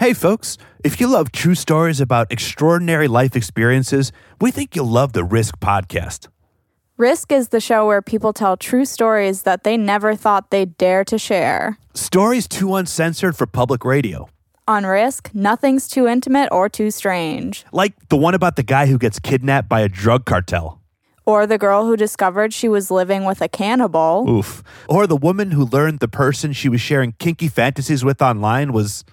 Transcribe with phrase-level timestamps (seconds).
[0.00, 5.12] Hey, folks, if you love true stories about extraordinary life experiences, we think you'll love
[5.12, 6.28] the Risk podcast.
[6.96, 11.04] Risk is the show where people tell true stories that they never thought they'd dare
[11.04, 11.76] to share.
[11.92, 14.26] Stories too uncensored for public radio.
[14.66, 17.66] On Risk, nothing's too intimate or too strange.
[17.70, 20.80] Like the one about the guy who gets kidnapped by a drug cartel.
[21.26, 24.24] Or the girl who discovered she was living with a cannibal.
[24.26, 24.62] Oof.
[24.88, 29.04] Or the woman who learned the person she was sharing kinky fantasies with online was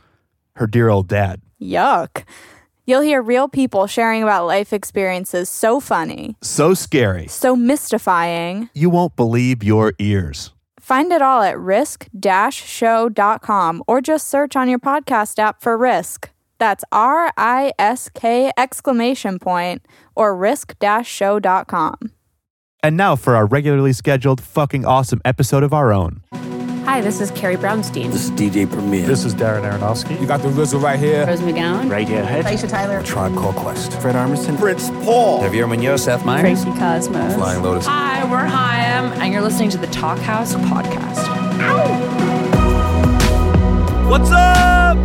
[0.58, 1.42] her dear old dad.
[1.62, 2.24] Yuck.
[2.86, 7.28] You'll hear real people sharing about life experiences so funny, So scary.
[7.28, 8.70] so mystifying.
[8.74, 10.54] You won't believe your ears.
[10.80, 16.30] Find it all at risk-show.com or just search on your podcast app for Risk.
[16.60, 21.96] That's R I S K exclamation point or risk-show.com.
[22.84, 26.22] And now for our regularly scheduled fucking awesome episode of our own.
[26.98, 28.12] Hi, this is Carrie Brownstein.
[28.12, 29.06] This is DJ Premier.
[29.06, 30.20] This is Darren Aronofsky.
[30.20, 31.28] You got the RZA right here.
[31.28, 31.92] Rose McGowan.
[31.92, 32.24] Right here.
[32.24, 32.46] Radiohead.
[32.46, 33.04] Aisha Tyler.
[33.04, 33.94] Tribe Called Quest.
[34.02, 34.58] Fred Armisen.
[34.58, 35.44] Prince Paul.
[35.44, 36.06] Javier Munoz.
[36.06, 36.64] Seth Meyers.
[36.64, 37.36] Tracy Cosmos.
[37.36, 37.86] Flying Lotus.
[37.86, 41.22] Hi, we're Haim, and you're listening to the Talkhouse podcast.
[44.10, 44.98] What's up?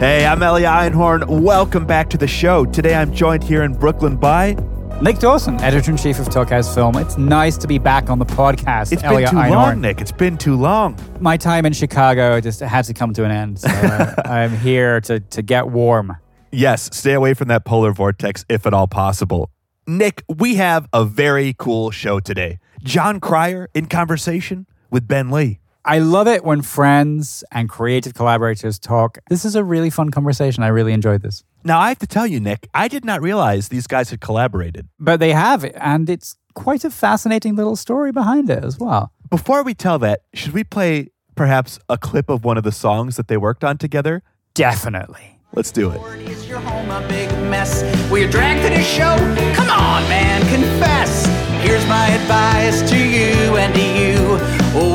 [0.00, 1.28] Hey, I'm Elia Einhorn.
[1.28, 2.64] Welcome back to the show.
[2.64, 4.56] Today I'm joined here in Brooklyn by.
[5.02, 6.96] Nick Dawson, editor in chief of Talkhouse Film.
[6.96, 8.92] It's nice to be back on the podcast.
[8.92, 9.50] It's Elia been too Einhorn.
[9.50, 10.00] long, Nick.
[10.00, 10.96] It's been too long.
[11.18, 13.58] My time in Chicago just had to come to an end.
[13.58, 16.16] So uh, I'm here to, to get warm.
[16.52, 19.50] Yes, stay away from that polar vortex if at all possible.
[19.88, 22.60] Nick, we have a very cool show today.
[22.84, 25.58] Jon Cryer in conversation with Ben Lee.
[25.84, 29.18] I love it when friends and creative collaborators talk.
[29.28, 30.62] This is a really fun conversation.
[30.62, 31.42] I really enjoyed this.
[31.64, 34.88] Now, I have to tell you, Nick, I did not realize these guys had collaborated.
[35.00, 39.12] But they have and it's quite a fascinating little story behind it as well.
[39.28, 43.16] Before we tell that, should we play perhaps a clip of one of the songs
[43.16, 44.22] that they worked on together?
[44.54, 45.40] Definitely.
[45.54, 46.00] Let's do it.
[46.28, 47.82] Is your home a big mess?
[48.10, 49.16] Will you drag to the show?
[49.54, 51.26] Come on, man, confess.
[51.62, 54.38] Here's my advice to you and to you.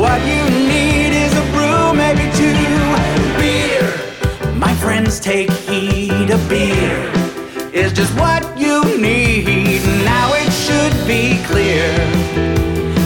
[0.01, 0.56] What you
[4.77, 6.29] friends, take heed.
[6.29, 7.11] A beer
[7.73, 9.81] is just what you need.
[10.03, 11.87] Now it should be clear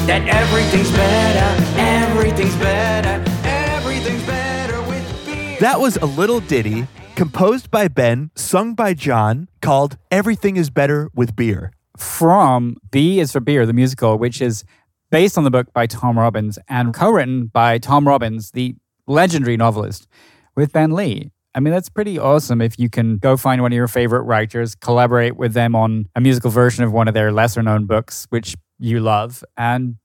[0.08, 5.58] that everything's better, everything's better, everything's better with beer.
[5.60, 11.10] That was a little ditty composed by Ben, sung by Jon, called Everything is Better
[11.14, 11.72] with Beer.
[11.98, 14.64] From B is for Beer, the musical, which is
[15.12, 18.76] based on the book by Tom Robbins and co written by Tom Robbins, the
[19.08, 20.08] legendary novelist,
[20.56, 21.32] with Ben Lee.
[21.54, 24.76] I mean, that's pretty awesome if you can go find one of your favorite writers,
[24.76, 28.56] collaborate with them on a musical version of one of their lesser known books, which
[28.80, 29.96] you love, and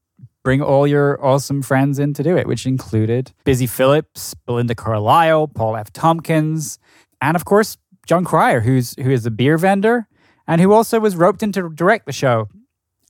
[0.42, 5.48] bring all your awesome friends in to do it, which included Busy Phillips, Belinda Carlisle,
[5.48, 5.92] Paul F.
[5.92, 6.78] Tompkins,
[7.20, 10.08] and of course, Jon Cryer, who's who is a beer vendor
[10.46, 12.48] and who also was roped in to direct the show.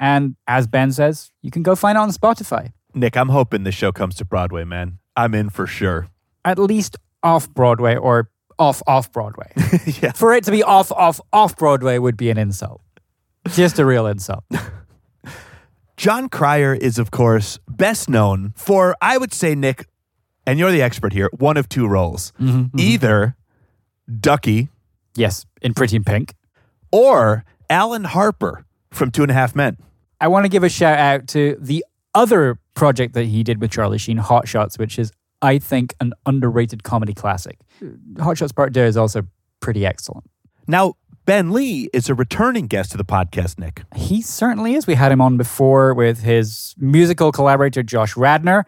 [0.01, 2.73] And as Ben says, you can go find it on Spotify.
[2.95, 4.99] Nick, I'm hoping the show comes to Broadway, man.
[5.15, 6.09] I'm in for sure.
[6.45, 9.53] At least off Broadway or off off Broadway.
[10.03, 10.13] yeah.
[10.13, 12.81] For it to be off off off Broadway would be an insult.
[13.49, 14.45] Just a real insult.
[15.97, 19.87] Jon Cryer is, of course, best known for, I would say, Nick,
[20.47, 22.33] and you're the expert here, one of two roles.
[22.41, 22.79] Mm-hmm, mm-hmm.
[22.81, 23.37] Either
[24.21, 24.69] Ducky
[25.17, 26.35] Yes, in Pretty in Pink.
[26.93, 29.79] or Alan Harper from Two and a Half Men.
[30.21, 33.71] I want to give a shout out to the other project that he did with
[33.71, 35.13] Charlie Sheen, Hot Shots, which is,
[35.43, 37.59] I think, an underrated comedy classic.
[37.79, 38.21] Hmm.
[38.21, 39.23] Hot Shots Part 2 is also
[39.61, 40.29] pretty excellent.
[40.67, 43.83] Now, Ben Lee is a returning guest to the podcast, Nick.
[43.97, 44.87] He certainly is.
[44.87, 48.65] We had him on before with his musical collaborator, Josh Radnor,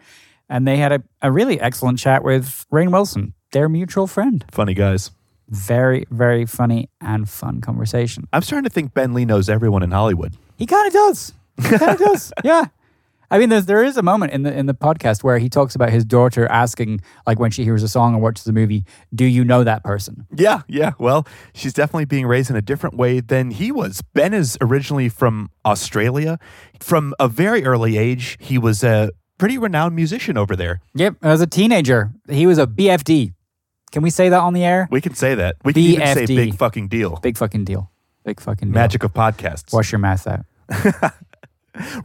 [0.49, 4.43] and they had a, a really excellent chat with Rainn Wilson, their mutual friend.
[4.51, 5.11] Funny guys.
[5.47, 8.27] Very, very funny and fun conversation.
[8.33, 10.35] I'm starting to think Ben Lee knows everyone in Hollywood.
[10.57, 11.33] He kind of does.
[11.61, 12.31] He kind of does.
[12.43, 12.65] Yeah.
[13.31, 15.75] I mean, there's, there is a moment in the in the podcast where he talks
[15.75, 19.25] about his daughter asking, like when she hears a song or watches a movie, "Do
[19.25, 20.93] you know that person?" Yeah, yeah.
[20.97, 24.01] Well, she's definitely being raised in a different way than he was.
[24.13, 26.39] Ben is originally from Australia.
[26.79, 30.81] From a very early age, he was a pretty renowned musician over there.
[30.95, 31.17] Yep.
[31.21, 33.33] As a teenager, he was a BFD.
[33.91, 34.87] Can we say that on the air?
[34.91, 35.55] We can say that.
[35.63, 37.17] We can even say big fucking deal.
[37.21, 37.91] Big fucking deal.
[38.23, 38.75] Big fucking deal.
[38.75, 39.73] Magic of podcasts.
[39.73, 40.45] Wash your mouth out.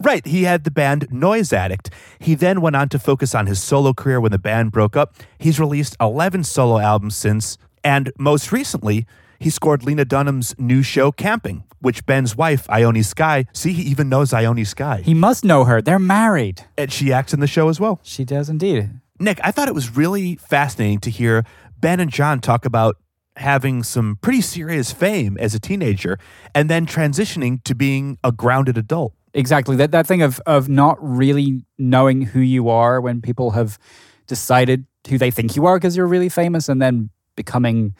[0.00, 0.26] Right.
[0.26, 1.90] He had the band Noise Addict.
[2.18, 5.14] He then went on to focus on his solo career when the band broke up.
[5.38, 9.06] He's released 11 solo albums since, and most recently,
[9.38, 14.08] he scored Lena Dunham's new show, Camping, which Ben's wife, Ione Skye, see, he even
[14.08, 15.02] knows Ione Skye.
[15.04, 15.82] He must know her.
[15.82, 16.64] They're married.
[16.78, 18.00] and she acts in the show as well.
[18.02, 18.90] She does indeed.
[19.18, 21.44] Nick, I thought it was really fascinating to hear
[21.78, 22.96] Ben and Jon talk about
[23.36, 26.18] having some pretty serious fame as a teenager
[26.54, 29.12] and then transitioning to being a grounded adult.
[29.34, 29.76] Exactly.
[29.76, 33.78] That that thing of of not really knowing who you are when people have
[34.26, 37.94] decided who they think you are because you're really famous and then becoming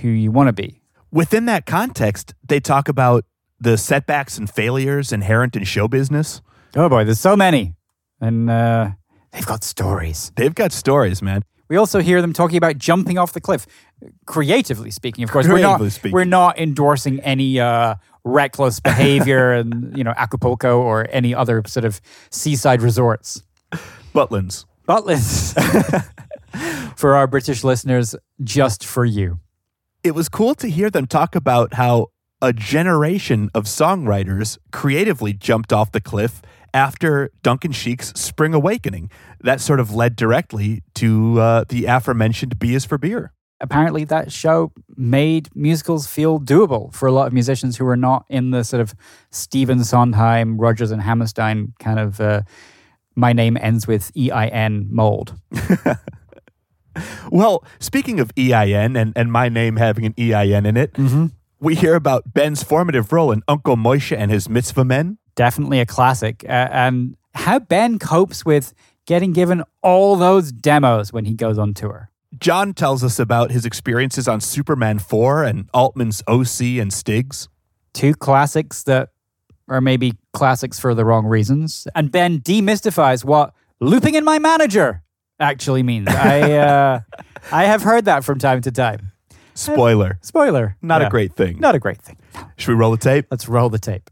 [0.00, 0.80] who you want to be.
[1.10, 3.24] Within that context, they talk about
[3.60, 6.40] the setbacks and failures inherent in show business.
[6.74, 7.74] Oh boy, there's so many.
[8.20, 8.90] And uh,
[9.32, 10.32] they've got stories.
[10.36, 11.42] They've got stories, man.
[11.68, 13.66] We also hear them talking about jumping off the cliff.
[14.26, 16.12] Creatively speaking, of course, we're not speaking.
[16.12, 17.94] we're not endorsing any uh,
[18.24, 23.42] reckless behavior and you know Acapulco or any other sort of seaside resorts.
[24.14, 24.64] Butlins.
[24.86, 25.54] Butlins
[26.96, 29.38] for our British listeners, just for you.
[30.02, 32.08] It was cool to hear them talk about how
[32.42, 36.42] a generation of songwriters creatively jumped off the cliff
[36.74, 39.10] after Duncan Sheik's Spring Awakening.
[39.40, 43.32] That sort of led directly to uh, the aforementioned B is for Beer.
[43.62, 48.26] Apparently that show made musicals feel doable for a lot of musicians who were not
[48.28, 48.94] in the sort of
[49.30, 52.42] Stephen Sondheim, Rodgers and Hammerstein kind of uh,
[53.14, 55.34] my name ends with EIN mold.
[57.30, 60.94] Well, speaking of EIN and, and my name having an EIN in it,
[61.60, 65.16] we hear about Ben's formative role in Uncle Moishy and his mitzvah men.
[65.34, 66.44] Definitely a classic.
[66.46, 68.74] Uh, and how Ben copes with
[69.06, 72.10] getting given all those demos when he goes on tour.
[72.42, 77.48] Jon tells us about his experiences on Superman 4 and Altman's OC and Stiggs.
[77.94, 79.10] Two classics that
[79.68, 81.86] are maybe classics for the wrong reasons.
[81.94, 85.04] And Ben demystifies what looping in my manager
[85.38, 86.08] actually means.
[86.08, 87.00] I uh,
[87.52, 89.12] I have heard that from time to time.
[89.54, 90.18] Spoiler.
[90.22, 90.76] Spoiler.
[90.82, 91.06] Not Yeah.
[91.06, 91.60] a great thing.
[91.60, 92.16] Not a great thing.
[92.56, 93.26] Should we roll the tape?
[93.30, 94.10] Let's roll the tape.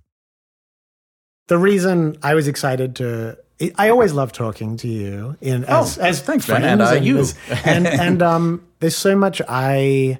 [1.48, 3.38] The reason I was excited to,
[3.76, 7.18] I always love talking to you in as, Oh, as thanks, friends and, uh, you.
[7.18, 7.34] as-
[7.64, 10.18] and and um, there's so much I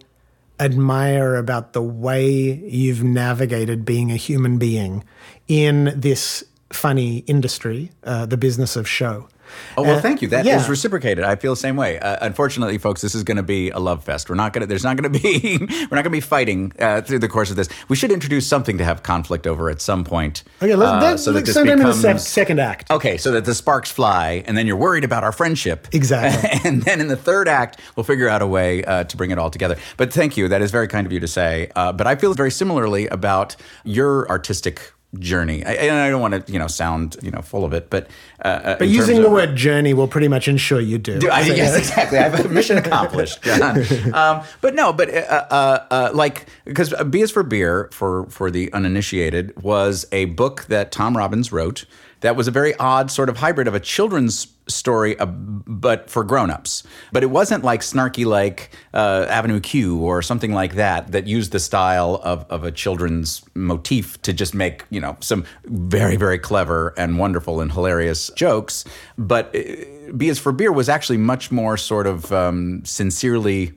[0.58, 2.28] admire about the way
[2.66, 5.04] you've navigated being a human being
[5.48, 9.26] in this funny industry, uh, the business of show.
[9.76, 10.28] Oh well, Uh, thank you.
[10.28, 10.68] That is yeah.
[10.68, 11.24] reciprocated.
[11.24, 11.98] I feel the same way.
[11.98, 14.28] Uh, unfortunately, folks, this is going to be a love fest.
[14.28, 14.66] We're not going to.
[14.66, 15.58] There's not going to be.
[15.60, 17.68] we're not going to be fighting uh, through the course of this.
[17.88, 20.42] We should introduce something to have conflict over at some point.
[20.62, 22.00] Okay, let, uh, that, so that this sometime in the becomes.
[22.02, 22.90] sec- second act.
[22.90, 25.88] Okay, so that the sparks fly, and then you're worried about our friendship.
[25.92, 26.60] Exactly.
[26.70, 29.38] and then in the third act, we'll figure out a way uh, to bring it
[29.38, 29.76] all together.
[29.96, 30.48] But thank you.
[30.48, 31.70] That is very kind of you to say.
[31.76, 35.64] Uh, but I feel very similarly about your artistic journey.
[35.64, 38.08] I, and I don't want to, you know, sound, you know, full of it, but
[38.42, 41.18] uh, But using the word journey will pretty much ensure you do.
[41.20, 42.18] do I, So, yes, exactly.
[42.18, 43.82] I have a mission accomplished, Jon.
[44.14, 48.50] Um, but no, but uh, uh, uh, like because B is for beer for for
[48.50, 51.84] the uninitiated was a book that Tom Robbins wrote.
[52.20, 56.24] That was a very odd sort of hybrid of a children's story, uh, but for
[56.24, 56.82] grown-ups.
[57.12, 61.52] But it wasn't like snarky like uh, Avenue Q or something like that that used
[61.52, 66.38] the style of, of a children's motif to just make you know some very very
[66.38, 68.84] clever and wonderful and hilarious jokes.
[69.18, 73.72] But uh, B is for beer was actually much more sort of um, sincerely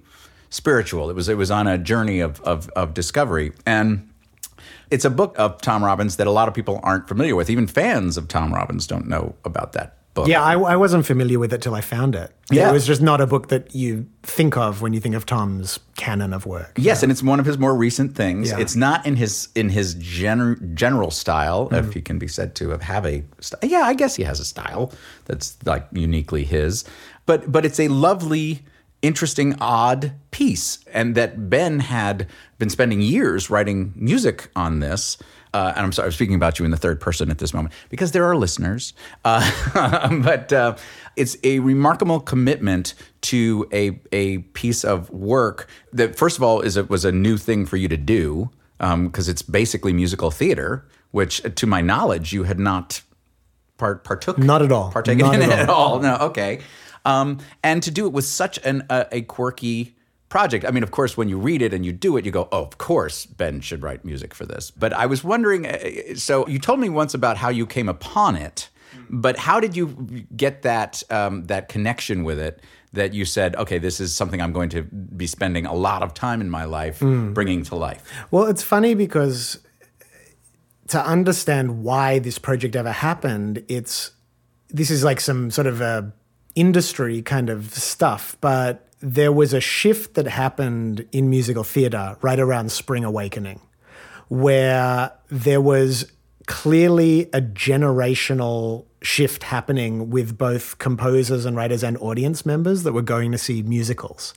[0.50, 1.10] spiritual.
[1.10, 4.10] It was it was on a journey of of, of discovery and.
[4.92, 7.50] It's a book of Tom Robbins that a lot of people aren't familiar with.
[7.50, 10.28] Even fans of Tom Robbins don't know about that book.
[10.28, 12.32] Yeah, I, I wasn't familiar with it till I found it.
[12.52, 12.70] Yeah.
[12.70, 15.80] It was just not a book that you think of when you think of Tom's
[15.96, 16.74] canon of work.
[16.78, 18.50] Yes, and it's one of his more recent things.
[18.52, 18.60] Yeah.
[18.60, 21.88] It's not in his in his gen- general style, Mm-hmm.
[21.88, 23.60] if he can be said to have, have a style.
[23.64, 24.92] Yeah, I guess he has a style
[25.26, 26.84] that's like uniquely his.
[27.26, 28.62] But but it's a lovely,
[29.02, 32.28] interesting, odd piece, and that Ben had
[32.64, 35.18] been spending years writing music on this.
[35.54, 37.76] Uh, and I'm sorry, I'm speaking about you in the third person at this moment
[37.90, 38.94] because there are listeners.
[39.26, 39.44] Uh,
[40.24, 40.78] but uh,
[41.18, 42.94] it's a remarkable commitment
[43.24, 47.36] to a a piece of work that, first of all, is a, was a new
[47.36, 52.44] thing for you to do because it's basically musical theater, which, to my knowledge, you
[52.44, 53.02] had not
[53.78, 54.90] part, partook Not at all.
[54.90, 56.00] partaken Not in at it at all.
[56.00, 56.62] No, okay.
[57.04, 59.98] Um, and to do it with such an uh, a quirky
[60.34, 60.66] project.
[60.68, 62.64] I mean, of course, when you read it and you do it, you go, "Oh,
[62.70, 65.62] of course, Ben should write music for this." But I was wondering.
[65.68, 68.70] uh, So you told me once about how you came upon it,
[69.10, 69.86] but how did you
[70.36, 72.56] get that um, that connection with it?
[72.94, 74.82] That you said, "Okay, this is something I'm going to
[75.18, 76.98] be spending a lot of time in my life
[77.34, 79.60] bringing to life." Well, it's funny because
[80.88, 84.12] to understand why this project ever happened, it's
[84.78, 86.12] this is like some sort of a
[86.56, 92.40] industry kind of stuff, but there was a shift that happened in musical theater right
[92.40, 93.60] around Spring Awakening,
[94.30, 96.10] where there was
[96.48, 103.02] clearly a generational shift happening with both composers and writers and audience members that were
[103.02, 104.34] going to see musicals.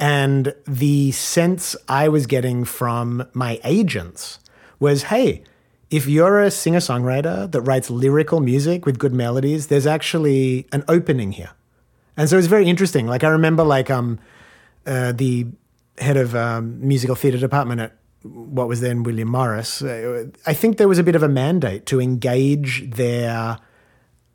[0.00, 4.40] And the sense I was getting from my agents
[4.80, 5.44] was hey,
[5.90, 10.82] if you're a singer songwriter that writes lyrical music with good melodies, there's actually an
[10.88, 11.50] opening here.
[12.18, 13.06] And so it's very interesting.
[13.06, 14.18] Like I remember, like um,
[14.84, 15.46] uh, the
[15.98, 19.80] head of um, musical theatre department at what was then William Morris.
[19.80, 23.58] uh, I think there was a bit of a mandate to engage their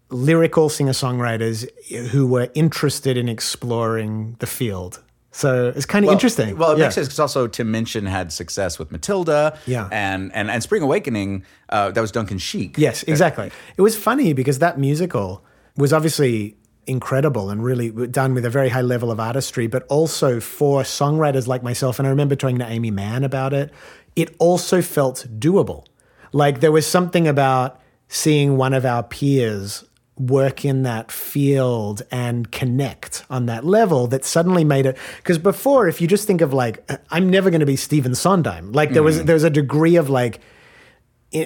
[0.10, 1.68] lyrical singer songwriters
[2.12, 5.02] who were interested in exploring the field.
[5.32, 6.56] So it's kind of interesting.
[6.58, 6.86] Well, it Yeah.
[6.86, 9.58] makes sense because also Tim Minchin had success with Matilda.
[9.66, 9.90] Yeah.
[9.92, 12.78] And and, and Spring Awakening, uh, that was Duncan Sheik.
[12.78, 13.50] Yes, exactly.
[13.76, 15.44] It was funny because that musical
[15.76, 16.56] was obviously
[16.88, 21.48] incredible and really done with a very high level of artistry, but also for songwriters
[21.48, 22.00] like myself.
[22.00, 23.72] And I remember talking to Aimee Mann about it.
[24.16, 25.86] It also felt doable.
[26.32, 29.84] Like there was something about seeing one of our peers
[30.18, 35.88] work in that field and connect on that level that suddenly made it because before
[35.88, 39.02] if you just think of like i'm never going to be Stephen Sondheim like there
[39.02, 40.40] was there was a degree of like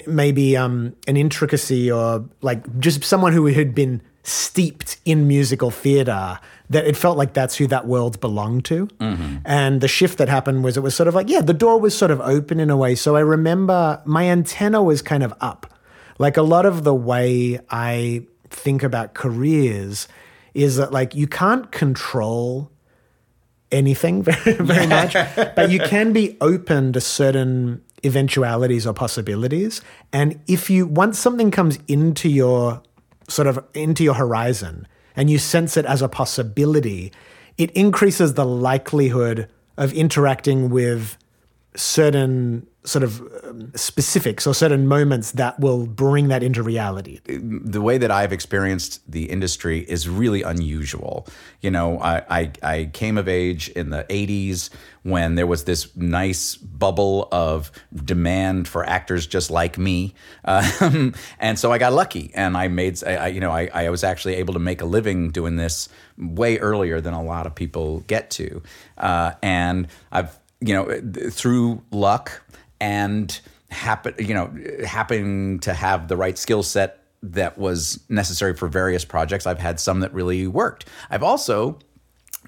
[0.05, 6.37] maybe um, an intricacy or like just someone who had been steeped in musical theater
[6.69, 8.87] that it felt like that's who that world belonged to.
[8.99, 9.37] Mm-hmm.
[9.45, 11.97] And the shift that happened was it was sort of like, yeah, the door was
[11.97, 12.93] sort of open in a way.
[12.95, 15.73] So I remember my antenna was kind of up.
[16.19, 20.09] Like a lot of the way I think about careers
[20.53, 22.69] is that like you can't control
[23.71, 25.13] anything very, very much,
[25.55, 29.81] but you can be open to certain eventualities or possibilities.
[30.11, 32.81] And if you once something comes into your
[33.27, 37.11] sort of into your horizon and you sense it as a possibility,
[37.57, 41.17] it increases the likelihood of interacting with
[41.75, 47.19] certain sort of um, specifics or certain moments that will bring that into reality.
[47.25, 51.27] the way that I've experienced the industry is really unusual.
[51.61, 54.69] You know, I, I, I came of age in the 80s
[55.03, 60.13] when there was this nice bubble of demand for actors just like me.
[60.79, 63.89] Um, and so I got lucky and I made, I, I- you know, I, I
[63.89, 67.53] was actually able to make a living doing this way earlier than a lot of
[67.53, 68.61] people get to.
[68.97, 72.41] Uh, and I've, you know, through luck
[72.79, 74.51] and happen, you know,
[74.85, 79.45] happening to have the right skill set that was necessary for various projects.
[79.45, 80.85] I've had some that really worked.
[81.09, 81.79] I've also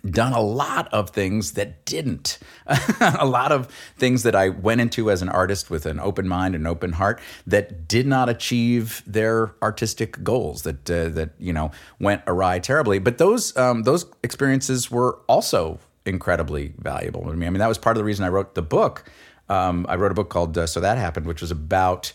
[0.09, 2.39] done a lot of things that didn't.
[3.01, 3.67] a lot of
[3.97, 7.19] things that I went into as an artist with an open mind and open heart
[7.45, 10.63] that did not achieve their artistic goals.
[10.63, 12.99] That uh, that you know went awry terribly.
[12.99, 17.47] But those um, those experiences were also incredibly valuable to me.
[17.47, 19.09] I mean, that was part of the reason I wrote the book.
[19.49, 22.13] Um, I wrote a book called uh, "So That Happened," which was about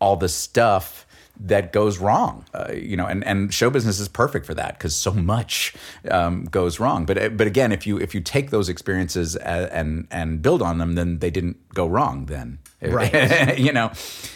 [0.00, 1.04] all the stuff
[1.38, 2.46] that goes wrong.
[2.54, 5.74] Uh, you know, and, and show business is perfect for that because so much
[6.10, 7.04] um, goes wrong.
[7.04, 10.62] But uh, but again, if you if you take those experiences a- and and build
[10.62, 12.26] on them, then they didn't go wrong.
[12.26, 13.58] Then Right.
[13.58, 13.90] you know,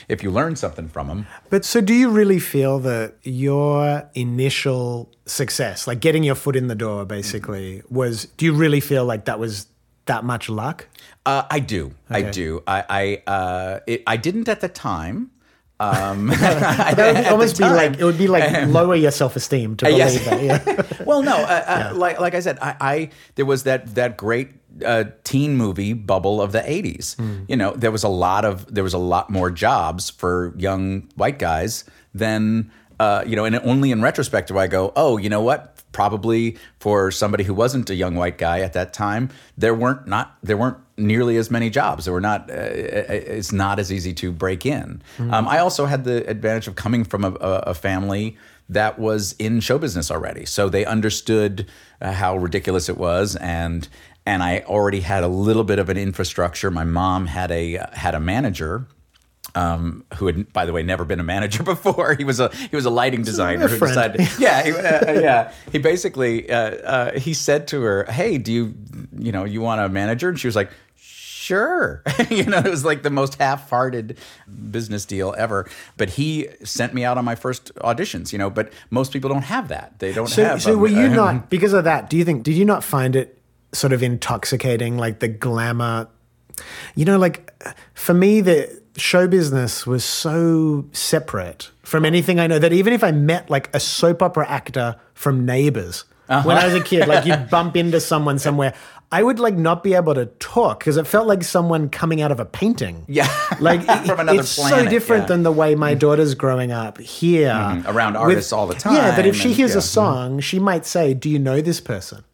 [0.09, 1.27] if you learn something from them.
[1.51, 6.67] But so do you really feel that your initial success, like getting your foot in
[6.69, 9.67] the door basically, was do you really feel like that was
[10.07, 10.89] that much luck?
[11.25, 11.95] Uh, I do.
[12.09, 12.63] I do.
[12.67, 12.85] I
[13.27, 15.31] I uh, it, I didn't at the time.
[15.79, 19.85] Um, That would almost be like it would be like lower your self esteem to
[19.87, 20.25] believe yes.
[20.25, 20.43] that.
[20.43, 21.05] Yeah.
[21.05, 24.51] well, no, uh, uh, like like I said, I, I there was that that great
[24.85, 27.17] uh, teen movie bubble of the '80s.
[27.49, 31.09] You know, there was a lot of there was a lot more jobs for young
[31.17, 35.31] white guys than uh, you know, and only in retrospect do I go, oh, you
[35.31, 35.80] know what?
[35.93, 40.37] Probably for somebody who wasn't a young white guy at that time, there weren't not
[40.43, 42.05] there weren't nearly as many jobs.
[42.05, 42.51] There were not.
[42.51, 45.03] Uh, it's not as easy to break in.
[45.19, 48.37] Um, I also had the advantage of coming from a, a, a family
[48.69, 51.67] that was in show business already, so they understood
[52.01, 53.89] uh, how ridiculous it was, and
[54.27, 56.71] and I already had a little bit of an infrastructure.
[56.71, 58.87] My mom had a had a manager.
[59.55, 62.15] Um, who had, by the way, never been a manager before.
[62.15, 64.21] He was a he was a lighting designer who decided.
[64.39, 65.53] Yeah, he, uh, yeah.
[65.73, 68.75] He basically uh, uh, he said to her, "Hey, do you
[69.19, 72.85] you know you want a manager?" And she was like, "Sure." you know, it was
[72.85, 74.19] like the most half-hearted
[74.71, 75.69] business deal ever.
[75.97, 78.33] But he sent me out on my first auditions.
[78.33, 79.99] You know, but most people don't have that.
[79.99, 80.63] They don't So, have.
[80.63, 82.09] so um, were you uh, not because of that?
[82.11, 83.37] Do you think did you not find it
[83.73, 86.09] sort of intoxicating, like the glamour?
[86.95, 87.51] You know, like
[87.95, 93.03] for me, the show business was so separate from anything I know that even if
[93.03, 96.47] I met like a soap opera actor from Neighbours uh-huh.
[96.47, 98.75] when I was a kid, like you'd bump into someone somewhere.
[99.13, 102.31] I would like not be able to talk because it felt like someone coming out
[102.31, 103.05] of a painting.
[103.09, 103.29] Yeah.
[103.59, 105.29] Like From another it's so different yeah.
[105.29, 105.99] than the way my mm.
[105.99, 108.95] daughter's growing up here Mhm, around artists all the time.
[108.95, 109.79] Yeah, but if she hears yeah.
[109.79, 112.25] a song, she might say, "Do you know this person?"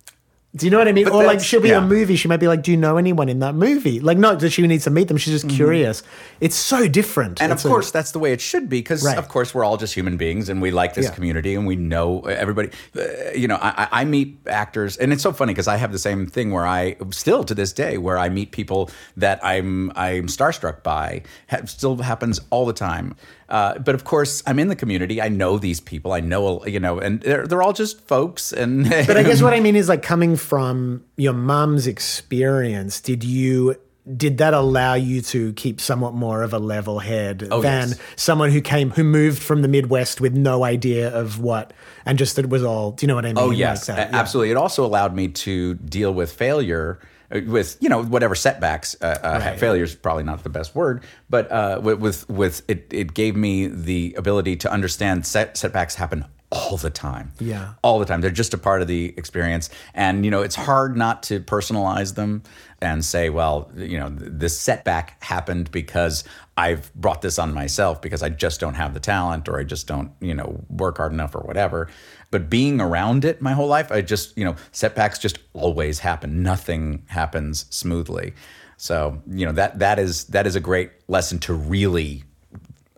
[0.57, 1.05] Do you know what I mean?
[1.05, 1.79] But or like she'll be yeah.
[1.79, 4.41] a movie, she might be like, "Do you know anyone in that movie?" Like not
[4.41, 6.03] that she needs to meet them, she's just curious.
[6.41, 7.35] It's so different.
[7.37, 7.45] Mm-hmm.
[7.45, 9.19] And It's of a- course, that's the way it should be because, Right.
[9.19, 11.13] of course, we're all just human beings and we like this Yeah.
[11.13, 12.71] community and we know everybody.
[12.97, 13.03] Uh,
[13.35, 15.99] you know, I, I I meet actors, and it's so funny because I have the
[15.99, 20.27] same thing where I still to this day where I meet people that I'm I'm
[20.27, 21.23] starstruck by.
[21.51, 23.15] Ha- still happens all the time.
[23.49, 25.23] Uh, but of course, I'm in the community.
[25.23, 26.13] I know these people.
[26.13, 28.53] I know, you know, and they're they're all just folks.
[28.53, 33.23] And But I guess what I mean is like coming from your mom's experience, did
[33.25, 33.77] you
[34.17, 37.99] did that allow you to keep somewhat more of a level head Oh, than yes.
[38.15, 41.73] someone who came who moved from the Midwest with no idea of what
[42.05, 43.39] and just that it was all do you know what I mean?
[43.39, 44.19] Oh Like yes, that, a- yeah.
[44.21, 44.53] absolutely.
[44.53, 47.01] It also allowed me to deal with failure,
[47.31, 48.97] with you know whatever setbacks.
[49.01, 49.59] Uh, uh, Right.
[49.59, 53.37] Failure is probably not the best word, but uh, with, with with it, it gave
[53.37, 57.33] me the ability to understand set, setbacks happen all the time.
[57.41, 57.75] Yeah.
[57.83, 58.21] all the time.
[58.21, 62.15] They're just a part of the experience, and you know it's hard not to personalize
[62.15, 62.43] them
[62.81, 66.25] and say, well, you know, this setback happened because
[66.57, 69.87] I've brought this on myself because I just don't have the talent or I just
[69.87, 71.89] don't, you know, work hard enough or whatever.
[72.31, 76.43] But being around it my whole life, I just, you know, setbacks just always happen.
[76.43, 78.35] Nothing happens smoothly.
[78.77, 82.25] So, you know, that that is that is a great lesson to really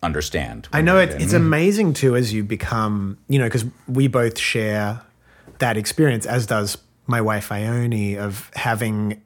[0.03, 0.69] understand.
[0.73, 1.37] I know it, it's mm-hmm.
[1.37, 5.03] amazing too as you become, you know, because we both share
[5.59, 9.21] that experience, as does my wife Ione, of having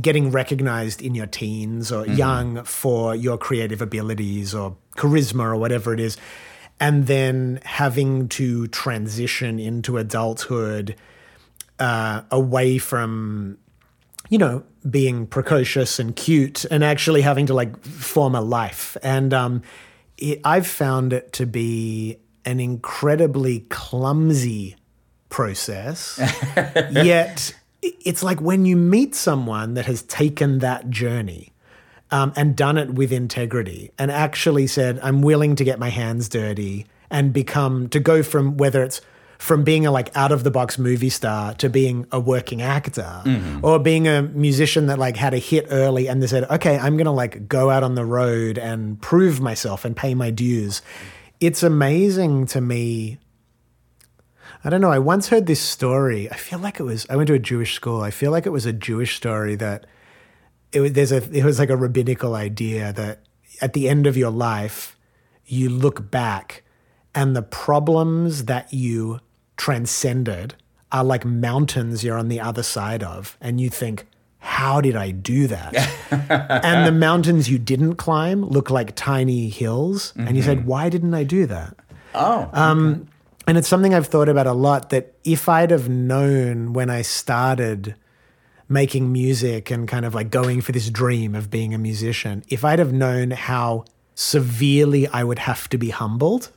[0.00, 2.14] getting recognized in your teens or mm-hmm.
[2.14, 6.16] young for your creative abilities or charisma or whatever it is,
[6.82, 10.96] and then having to transition into adulthood
[11.78, 13.56] uh, away from
[14.28, 18.96] you know, being precocious and cute and actually having to like form a life.
[19.02, 19.62] And um,
[20.16, 24.76] it, I've found it to be an incredibly clumsy
[25.28, 26.18] process.
[26.90, 31.51] Yet it's like when you meet someone that has taken that journey
[32.12, 36.28] um, and done it with integrity and actually said, I'm willing to get my hands
[36.28, 39.00] dirty and become, to go from whether it's
[39.38, 43.22] from being a like out of the box movie star to being a working actor
[43.60, 46.96] or being a musician that like had a hit early and they said, okay, I'm
[46.96, 50.80] going to like go out on the road and prove myself and pay my dues.
[51.40, 53.18] It's amazing to me
[54.64, 54.92] I don't know.
[54.92, 56.30] I once heard this story.
[56.30, 57.04] I feel like it was.
[57.10, 58.00] I went to a Jewish school.
[58.00, 59.86] I feel like it was a Jewish story that
[60.72, 60.92] it was.
[60.92, 61.22] There's a.
[61.32, 63.20] It was like a rabbinical idea that
[63.60, 64.96] at the end of your life,
[65.46, 66.62] you look back,
[67.14, 69.20] and the problems that you
[69.56, 70.54] transcended
[70.90, 74.06] are like mountains you're on the other side of, and you think,
[74.38, 75.74] "How did I do that?"
[76.64, 81.14] and the mountains you didn't climb look like tiny hills, and you said, "Why didn't
[81.14, 81.76] I do that?"
[82.14, 83.08] Oh, Um,
[83.46, 87.02] and it's something I've thought about a lot that if I'd have known when I
[87.02, 87.94] started
[88.72, 92.64] making music and kind of like going for this dream of being a musician, if
[92.64, 96.50] I'd have known how severely I would have to be humbled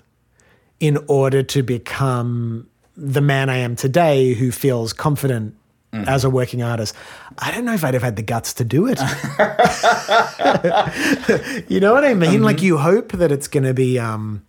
[0.80, 5.56] in order to become the man I am today who feels confident
[5.92, 6.08] mm.
[6.08, 6.96] as a working artist,
[7.38, 9.00] I don't know if I'd have had the guts to do it.
[11.70, 12.32] you know what I mean?
[12.32, 12.44] Mm-hmm.
[12.44, 14.46] Like you hope that it's going to be um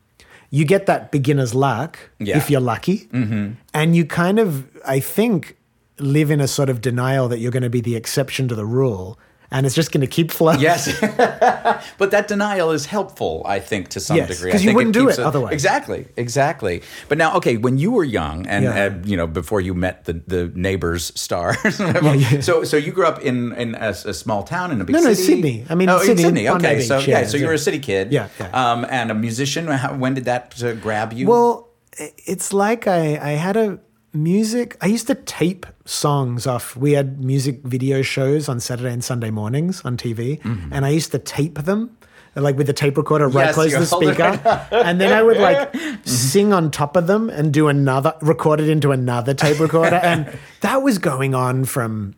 [0.50, 2.36] you get that beginner's luck Yeah.
[2.36, 3.06] if you're lucky.
[3.06, 3.52] Mm-hmm.
[3.74, 5.55] And you kind of I think
[5.98, 8.66] live in a sort of denial that you're going to be the exception to the
[8.66, 9.18] rule
[9.50, 10.60] and it's just going to keep flowing.
[10.60, 11.00] Yes,
[11.98, 14.28] but that denial is helpful, I think, to some degree.
[14.28, 14.52] Yes, degree.
[14.52, 15.52] 'cause I you wouldn't do keeps it otherwise.
[15.52, 16.82] Exactly, exactly.
[17.08, 18.84] But now, okay, when you were young, and Yeah.
[18.84, 22.40] uh, you know, before you met the the neighbors' stars, yeah.
[22.40, 25.04] so so you grew up in in a, a small town in a big city.
[25.04, 25.14] No, no.
[25.14, 25.66] Sydney.
[25.70, 26.48] I mean, oh, Sydney, Sydney.
[26.48, 27.56] Okay, so yeah, yeah, so you were yeah.
[27.56, 28.12] a city kid.
[28.12, 28.72] Yeah, yeah.
[28.72, 29.66] Um, and a musician.
[29.68, 31.28] How, when did that uh, grab you?
[31.28, 33.78] Well, it's like I, I had a
[34.16, 34.76] music.
[34.80, 36.76] I used to tape songs off.
[36.76, 40.72] We had music video shows on Saturday and Sunday mornings on TV, mm-hmm.
[40.72, 41.96] and I used to tape them.
[42.34, 45.38] Like with the tape recorder right Yes, close to the speaker, and then I would
[45.38, 46.02] like mm-hmm.
[46.04, 50.38] sing on top of them and do another, record it into another tape recorder, and
[50.60, 52.14] that was going on from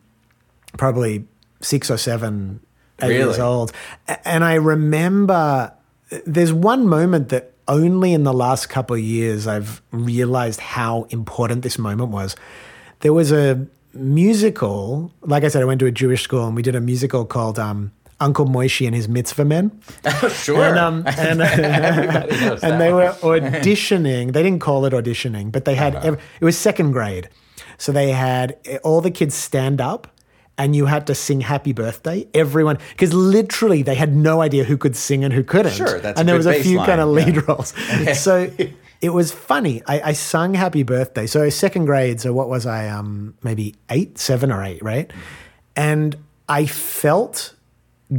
[0.77, 1.25] probably
[1.61, 2.59] six or seven,
[3.01, 3.71] eight years old.
[4.25, 5.73] And I remember
[6.11, 11.03] uh, there's one moment that only in the last couple of years I've realized how
[11.11, 12.35] important this moment was.
[12.99, 16.61] There was a musical, like I said, I went to a Jewish school and we
[16.61, 19.71] did a musical called um, Uncle Moishy and His Mitzvah Men.
[20.33, 20.65] sure.
[20.65, 24.33] And, um, and, Everybody knows that and they were auditioning.
[24.33, 26.15] They didn't call it auditioning, but they had, Uh-huh.
[26.41, 27.29] it was second grade.
[27.77, 30.07] So they had eh, all the kids stand up
[30.59, 32.27] and you had to sing happy birthday.
[32.33, 35.71] Everyone, because literally they had no idea who could sing and who couldn't.
[35.71, 37.41] Sure, that's and there was a few baseline, kind of lead yeah.
[37.47, 37.73] roles.
[38.19, 38.51] so
[39.01, 39.81] it was funny.
[39.87, 41.25] I, I sung happy birthday.
[41.25, 42.19] So second grade.
[42.19, 42.89] So what was I?
[42.89, 45.11] Um, maybe eight, seven or eight, right?
[45.75, 46.17] And
[46.49, 47.55] I felt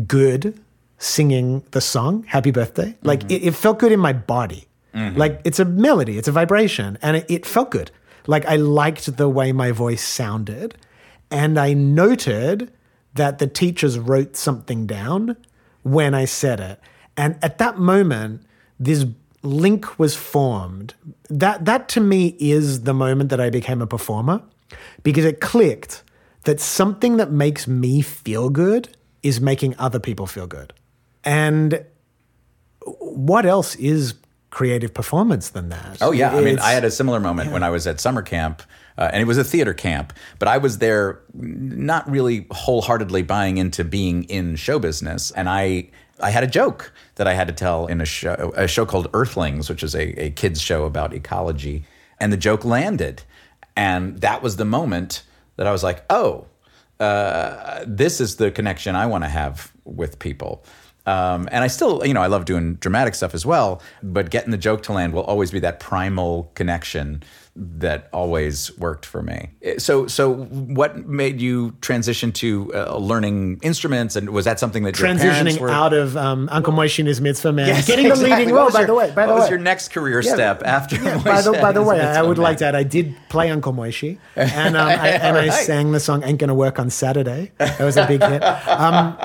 [0.06, 0.58] good
[0.98, 5.58] singing the song happy birthday like it, it felt good in my body like it's
[5.58, 7.90] a melody it's a vibration and it, it felt good
[8.26, 10.76] like i liked the way my voice sounded
[11.30, 12.72] and i noted
[13.14, 15.36] that the teachers wrote something down
[15.82, 16.80] when i said it
[17.16, 18.42] and at that moment
[18.78, 19.06] this
[19.42, 20.94] link was formed
[21.28, 24.42] that that to me is the moment that i became a performer
[25.02, 26.02] because it clicked
[26.44, 28.88] that something that makes me feel good
[29.22, 30.72] is making other people feel good.
[31.24, 31.84] And
[32.80, 34.14] what else is
[34.48, 35.98] creative performance than that?
[36.00, 38.62] Oh yeah, I mean, I had a similar moment when I was at summer camp,
[38.98, 40.12] uh, and it was a theater camp.
[40.38, 45.90] But I was there, not really wholeheartedly buying into being in show business, and I
[46.20, 49.08] I had a joke that I had to tell in a show a show called
[49.12, 51.84] Earthlings, which is a, a kids show about ecology,
[52.18, 53.22] and the joke landed,
[53.76, 55.22] and that was the moment
[55.56, 56.46] that I was like, oh,
[57.00, 60.64] uh, this is the connection I want to have with people.
[61.06, 64.50] Um, and I still, you know, I love doing dramatic stuff as well, but getting
[64.50, 67.22] the joke to land will always be that primal connection
[67.62, 69.50] that always worked for me.
[69.78, 74.98] So, so what made you transition to uh, learning instruments, and was that something that
[74.98, 75.68] your transitioning were?
[75.68, 78.64] out of um, Uncle Moishy and his mitzvah man, Yes, getting the leading role.
[78.66, 80.96] was By the way, by the what way, was your next career step after?
[81.22, 83.72] by the, by the way, I would like to mitzvah add, I did play Uncle
[83.72, 87.80] Moishy, and, um, I, and I sang the song "Ain't Gonna Work on Saturday." That
[87.80, 88.42] was a big hit.
[88.42, 89.16] Um,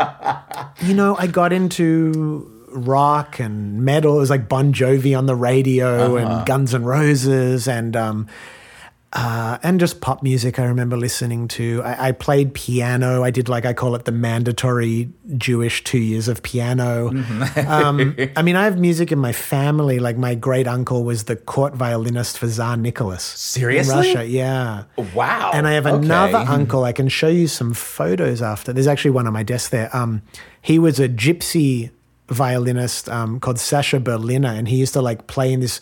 [0.83, 4.17] you know, I got into rock and metal.
[4.17, 6.17] It was like Bon Jovi on the radio Uh-huh.
[6.37, 7.95] and Guns N' Roses and.
[7.95, 8.27] Um,
[9.17, 11.81] uh, and just pop music I remember listening to.
[11.85, 13.23] I, I played piano.
[13.23, 17.07] I did like I call it the mandatory Jewish two years of piano.
[17.65, 19.99] um, I mean, I have music in my family.
[19.99, 23.23] Like my great uncle was the court violinist for Tsar Nicholas.
[23.23, 23.93] Seriously?
[23.93, 24.83] In Russia, yeah.
[25.13, 25.51] Wow.
[25.53, 25.95] And I have Okay.
[25.95, 26.83] another uncle.
[26.83, 28.73] I can show you some photos after.
[28.73, 29.95] There's actually one on my desk there.
[29.95, 30.23] Um,
[30.61, 31.89] he was a gypsy
[32.27, 35.79] violinist um, called Sasha Berliner, and he used to like play in this.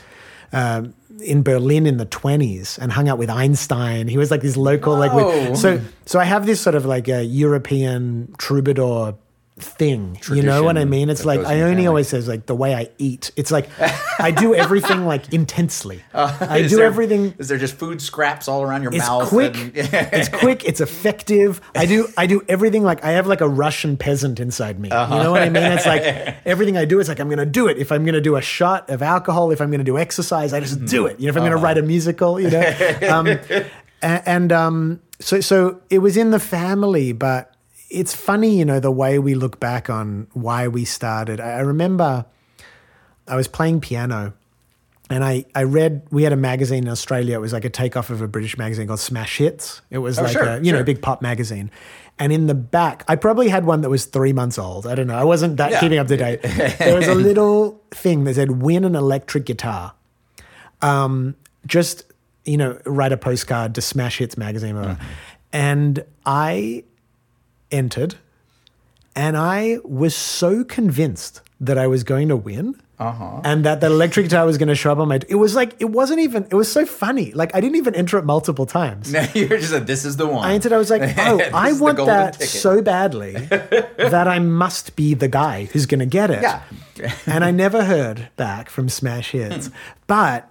[0.51, 0.83] Uh,
[1.23, 4.07] in Berlin in the 20s and hung out with Einstein.
[4.07, 5.51] He was like this local, like, Whoa.
[5.51, 9.15] with, so, so I have this sort of like a European troubadour
[9.59, 10.17] thing.
[10.33, 11.09] you know what I mean?
[11.09, 13.31] It's like, I only always says like the way I eat.
[13.35, 13.69] It's like,
[14.19, 16.01] I do everything like intensely.
[16.13, 19.27] I do there- everything Is there just food scraps all around your it's mouth?
[19.29, 19.55] quick.
[19.55, 20.63] and- it's quick.
[20.65, 21.61] It's effective.
[21.75, 22.07] I do.
[22.17, 24.89] I do everything like I have like a Russian peasant inside me.
[24.89, 25.63] You know what I mean?
[25.63, 26.01] It's like
[26.45, 26.99] everything I do.
[26.99, 27.77] It's like I'm going to do it.
[27.77, 30.53] If I'm going to do a shot of alcohol, if I'm going to do exercise,
[30.53, 31.19] I just do it.
[31.19, 32.73] You know, if I'm going to write a musical, you know,
[33.09, 33.65] um, a-
[34.29, 37.52] and, um, so so it was in the family, but
[37.93, 41.39] it's funny, you know, the way we look back on why we started.
[41.39, 42.25] I, I remember
[43.27, 44.33] I was playing piano
[45.09, 47.35] and I, I read we had a magazine in Australia.
[47.35, 49.81] It was like a takeoff of a British magazine called Smash Hits.
[49.89, 50.85] It was Oh, like sure, a you know sure.
[50.85, 51.69] big pop magazine.
[52.19, 54.85] And in the back, I probably had one that was three months old.
[54.87, 55.15] I don't know.
[55.15, 55.79] I wasn't that Yeah.
[55.79, 56.41] keeping up to date.
[56.43, 59.93] there was a little thing that said "Win an electric guitar."
[60.81, 62.03] Um, just
[62.45, 64.75] you know, write a postcard to Smash Hits magazine.
[64.75, 65.03] Mm-hmm.
[65.53, 66.83] and I
[67.73, 68.15] entered,
[69.15, 72.75] and I was so convinced that I was going to win.
[72.99, 73.41] Uh-huh.
[73.43, 75.19] And that the electric guitar was going to show up on my.
[75.27, 76.43] It was like it wasn't even.
[76.45, 77.31] It was so funny.
[77.33, 79.11] Like I didn't even enter it multiple times.
[79.13, 80.47] No, you're just like, this is the one.
[80.47, 80.71] I entered.
[80.71, 82.47] I was like, oh, I want that ticket.
[82.49, 83.33] so badly
[83.97, 86.43] that I must be the guy who's going to get it.
[86.43, 86.61] Yeah.
[87.25, 89.69] and I never heard back from Smash Hits.
[90.07, 90.49] but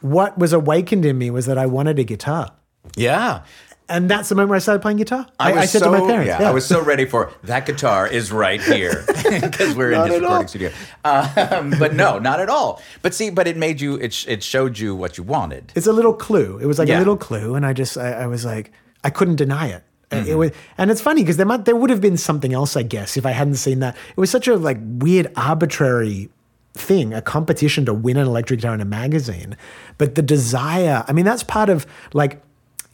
[0.00, 2.50] what was awakened in me was that I wanted a guitar.
[2.96, 3.42] Yeah.
[3.88, 5.26] And that's the moment where I started playing guitar.
[5.38, 7.32] I, was I said so, to my parents, yeah, yeah, I was so ready for
[7.42, 9.04] that guitar is right here
[9.42, 10.48] because we're in Not his recording all.
[10.48, 10.70] studio.
[11.04, 12.80] Um, but no, not at all.
[13.02, 13.96] But see, but it made you.
[13.96, 15.72] It it showed you what you wanted.
[15.76, 16.58] It's a little clue.
[16.62, 16.96] It was like Yeah.
[16.96, 19.82] a little clue, and I just I, I was like I couldn't deny it.
[20.10, 20.28] Uh, Mm-hmm.
[20.30, 22.82] It was, and it's funny because there might there would have been something else, I
[22.84, 23.96] guess, if I hadn't seen that.
[24.10, 26.28] It was such a like weird, arbitrary
[26.74, 29.56] thing, a competition to win an electric guitar in a magazine.
[29.98, 32.42] But the desire, I mean, that's part of like,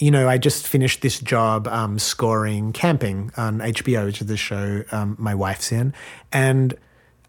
[0.00, 4.36] you know, I just finished this job um, scoring Camping on HBO, which is the
[4.36, 5.94] show um, my wife's in,
[6.32, 6.74] and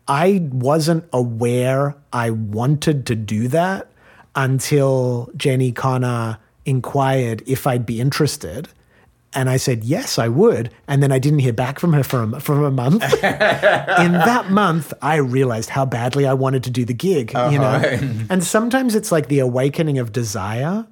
[0.07, 3.91] I wasn't aware I wanted to do that
[4.35, 8.69] until Jenni Konner inquired if I'd be interested.
[9.33, 10.71] And I said, yes, I would.
[10.89, 13.01] And then I didn't hear back from her for a, for a month.
[13.13, 17.81] In that month, I realized how badly I wanted to do the gig, you know?
[18.29, 20.85] and sometimes it's like the awakening of desire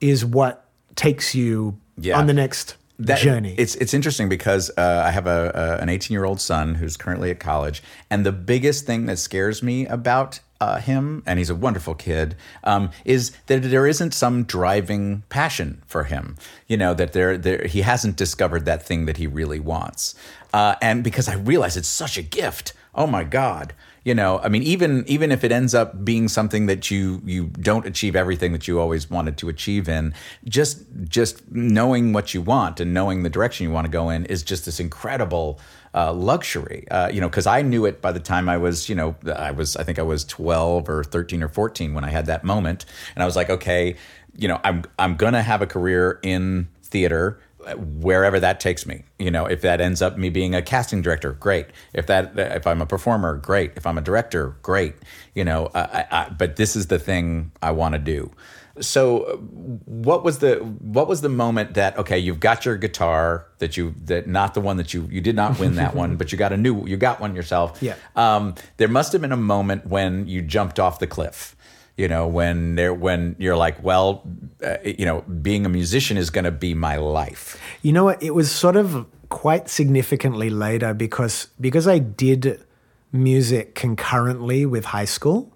[0.00, 0.63] is what
[0.96, 2.18] takes you Yeah.
[2.18, 3.54] on the next that journey?
[3.58, 6.96] It's it's interesting because uh, I have a, a an 18 year old son who's
[6.96, 11.50] currently at college, and the biggest thing that scares me about uh, him, and he's
[11.50, 16.36] a wonderful kid, um, is that there isn't some driving passion for him.
[16.68, 20.14] You know that there there he hasn't discovered that thing that he really wants,
[20.52, 22.72] uh, and because I realize it's such a gift.
[22.94, 23.72] Oh my God
[24.04, 27.46] you know i mean even even if it ends up being something that you you
[27.60, 30.14] don't achieve everything that you always wanted to achieve in
[30.44, 34.24] just just knowing what you want and knowing the direction you want to go in
[34.26, 35.58] is just this incredible
[35.94, 36.86] uh, luxury.
[36.90, 39.50] Uh, you know because i knew it by the time i was you know i
[39.50, 42.84] was i think i was 12 or 13 or 14 when i had that moment.
[43.14, 43.96] And i was like okay
[44.36, 47.38] you know i'm i'm gonna have a career in theater
[47.76, 49.04] wherever that takes me.
[49.18, 51.66] You know, if that ends up me being a casting director, great.
[51.92, 53.72] If that if I'm a performer, great.
[53.76, 54.94] If I'm a director, great.
[55.34, 58.30] You know, I, I, but this is the thing I want to do.
[58.80, 59.36] So,
[59.84, 63.94] what was the what was the moment that okay, you've got your guitar that you
[64.04, 66.52] that not the one that you you did not win that one, but you got
[66.52, 67.80] a new you got one yourself.
[67.80, 67.94] Yeah.
[68.16, 71.53] Um, there must have been a moment when you jumped off the cliff
[71.96, 74.22] you know when there when you're like well
[74.64, 78.22] uh, you know being a musician is going to be my life You know what?
[78.22, 82.60] It was sort of quite significantly later because because I did
[83.12, 85.52] music concurrently with high school.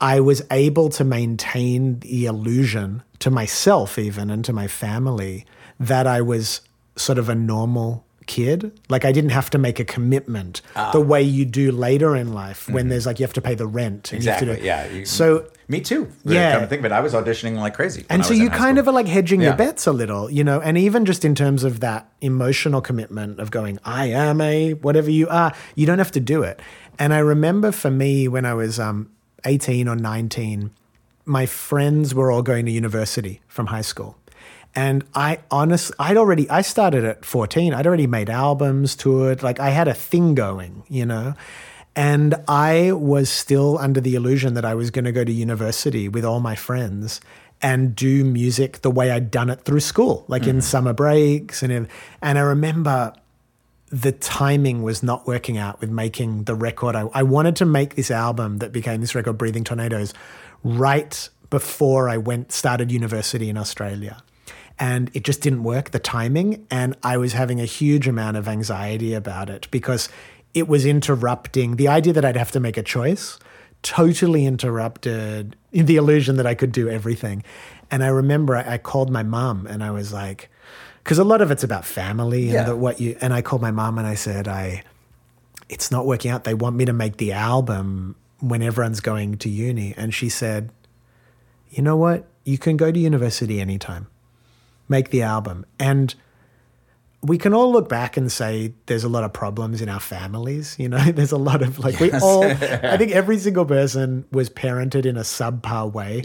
[0.00, 5.44] I was able to maintain the illusion to myself, even and to my family,
[5.78, 6.62] that I was
[6.96, 8.72] sort of a normal kid.
[8.88, 12.68] Like I didn't have to make a commitment the way you do later in life
[12.72, 14.12] when there's like you have to pay the rent.
[14.12, 16.52] And You exactly have to do, yeah you- So me too Yeah.
[16.52, 18.80] come to think of it i was auditioning like crazy and so you kind school.
[18.80, 21.64] of are like hedging your bets a little, you know, and even just in terms
[21.64, 26.10] of that emotional commitment of going, I am a whatever you are, you don't have
[26.12, 26.60] to do it.
[26.98, 29.10] And I remember for me when I was um,
[29.44, 30.70] 18 or 19,
[31.24, 34.16] my friends were all going to university from high school.
[34.74, 37.74] And I honestly, I'd already, I started at 14.
[37.74, 41.34] I'd already made albums, toured, like I had a thing going, you know?
[42.00, 46.08] And I was still under the illusion that I was going to go to university
[46.08, 47.20] with all my friends
[47.60, 50.60] and do music the way I'd done it through school, like in mm-hmm.
[50.60, 51.62] summer breaks.
[51.62, 51.88] And,
[52.22, 53.12] and I remember
[53.90, 56.96] the timing was not working out with making the record.
[56.96, 60.14] I, I wanted to make this album that became this record, Breathing Tornados,
[60.64, 64.22] right before I went started university in Australia.
[64.78, 66.66] And it just didn't work, the timing.
[66.70, 70.08] And I was having a huge amount of anxiety about it because
[70.54, 73.38] it was interrupting the idea that I'd have to make a choice,
[73.82, 77.42] totally interrupted the illusion that I could do everything.
[77.90, 80.50] And I remember I, I called my mom and I was like,
[81.02, 82.64] because a lot of it's about family and Yeah.
[82.64, 84.82] the, what you, and I called my mom and I said, I,
[85.68, 86.44] it's not working out.
[86.44, 89.94] They want me to make the album when everyone's going to uni.
[89.96, 90.70] And she said,
[91.70, 92.26] you know what?
[92.44, 94.08] You can go to university anytime.
[94.88, 95.64] Make the album.
[95.78, 96.14] And
[97.22, 100.76] we can all look back and say there's a lot of problems in our families.
[100.78, 102.54] You know, there's a lot of like, we all, I
[102.96, 106.22] think every single person was parented in a subpar way,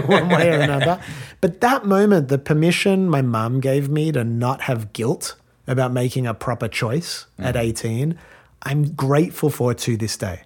[0.06, 1.00] one way or another.
[1.40, 6.26] But that moment, the permission my mum gave me to not have guilt about making
[6.26, 7.60] a proper choice at mm.
[7.60, 8.18] 18,
[8.62, 10.42] I'm grateful for to this day.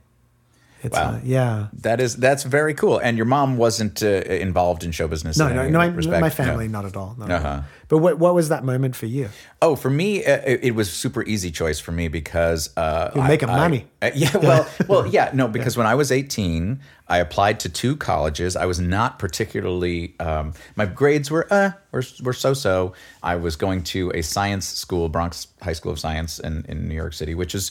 [0.82, 1.14] It's, Wow.
[1.14, 1.66] uh, yeah.
[1.82, 4.06] that is that's very cool and your mom wasn't uh,
[4.46, 6.30] involved in show business No, no, no, I, my No.
[6.30, 7.16] family, not at all.
[7.18, 7.46] not at all.
[7.52, 7.62] Uh-huh.
[7.88, 9.28] But what, what was that moment for you?
[9.62, 13.24] Oh, for me, uh, it, it was super easy choice for me because uh, You're
[13.24, 13.86] I- making I- money.
[14.02, 17.96] uh, yeah, well, well, yeah, no, because when I was 18, I applied to two
[17.96, 18.54] colleges.
[18.56, 20.14] I was not particularly.
[20.20, 22.92] Um, my grades were uh, were were so so.
[23.22, 26.94] I was going to a science school, Bronx High School of Science in, in New
[26.94, 27.70] York City, which is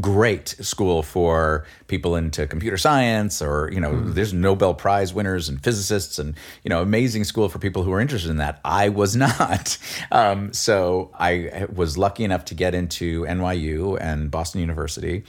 [0.00, 4.12] great school for people into computer science or you know Hmm.
[4.12, 8.00] there's Nobel Prize winners and physicists and you know amazing school for people who are
[8.00, 8.60] interested in that.
[8.64, 9.78] I was not.
[10.12, 15.24] Um, so I was lucky enough to get into NYU and Boston University.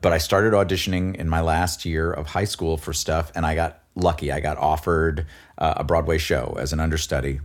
[0.00, 3.54] But I started auditioning in my last year of high school for stuff, and I
[3.54, 4.30] got lucky.
[4.30, 5.26] I got offered
[5.58, 7.40] uh, a Broadway show as an understudy.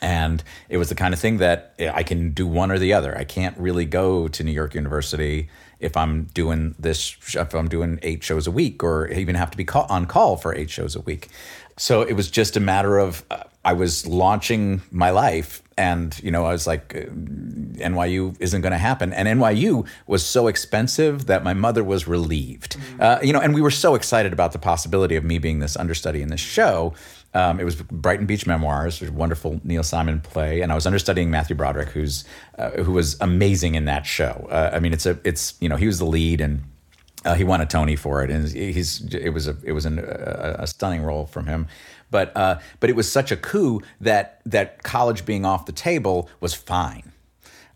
[0.00, 3.16] And it was the kind of thing that I can do one or the other.
[3.16, 5.48] I can't really go to New York University
[5.80, 9.56] if I'm doing this, if I'm doing eight shows a week, or even have to
[9.56, 11.28] be call, on call for eight shows a week.
[11.76, 16.30] So it was just a matter of uh, I was launching my life, and you
[16.30, 17.00] know I was like, uh,
[17.90, 22.76] NYU isn't going to happen, and NYU was so expensive that my mother was relieved.
[23.00, 25.76] Uh, you know, and we were so excited about the possibility of me being this
[25.76, 26.92] understudy in this show.
[27.34, 31.30] Um, it was Brighton Beach Memoirs, a wonderful Neil Simon play, and I was understudying
[31.30, 32.24] Matthew Broderick, who's
[32.58, 34.48] uh, who was amazing in that show.
[34.50, 36.62] Uh, I mean, it's a it's you know he was the lead and
[37.24, 39.98] Uh, he won a Tony for it, and he's it was a it was an,
[39.98, 41.66] a, a stunning role from him.
[42.10, 46.28] But uh, but it was such a coup that that college being off the table
[46.40, 47.12] was fine.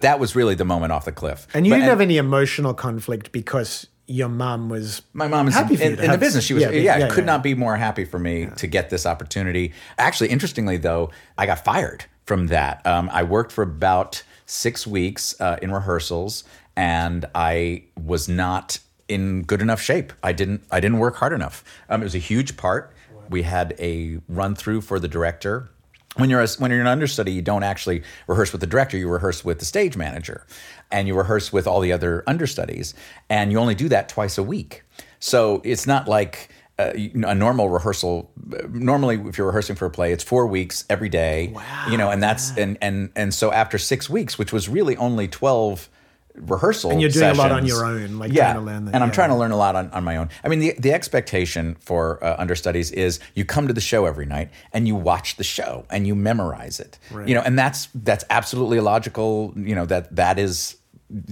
[0.00, 1.46] That was really the moment off the cliff.
[1.54, 5.54] And you But- didn't have any emotional conflict because your mom was my mom is
[5.54, 6.44] happy in, for you in, in the business.
[6.44, 7.24] She was, yeah, yeah, could yeah.
[7.24, 9.72] not be more happy for me to get this opportunity.
[9.98, 12.84] Actually, interestingly though, I got fired from that.
[12.86, 16.44] Um, I worked for about six weeks uh, in rehearsals,
[16.76, 20.12] and I was not in good enough shape.
[20.22, 20.64] I didn't.
[20.70, 21.64] I didn't work hard enough.
[21.88, 22.92] Um, it was a huge part.
[23.30, 25.70] We had a run through for the director.
[26.16, 28.98] When you're a, when you're an understudy, you don't actually rehearse with the director.
[28.98, 30.46] You rehearse with the stage manager,
[30.90, 32.94] and you rehearse with all the other understudies,
[33.30, 34.82] and you only do that twice a week.
[35.20, 38.30] So it's not like uh, a normal rehearsal.
[38.68, 41.52] Normally, if you're rehearsing for a play, it's four weeks every day.
[41.54, 41.86] Wow.
[41.90, 45.28] You know, and that's and and and so after six weeks, which was really only
[45.28, 45.88] twelve
[46.34, 48.96] rehearsal And you're doing a lot on your own, like yeah, trying to learn and
[48.96, 49.14] I'm yeah.
[49.14, 50.30] trying to learn a lot on, on my own.
[50.42, 54.26] I mean, the the expectation for uh, understudies is you come to the show every
[54.26, 56.98] night and you watch the show and you memorize it.
[57.28, 59.52] You know, and that's that's absolutely logical.
[59.56, 60.76] You know that that is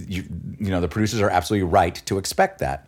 [0.07, 0.25] you
[0.59, 2.87] you know the producers are absolutely right to expect that.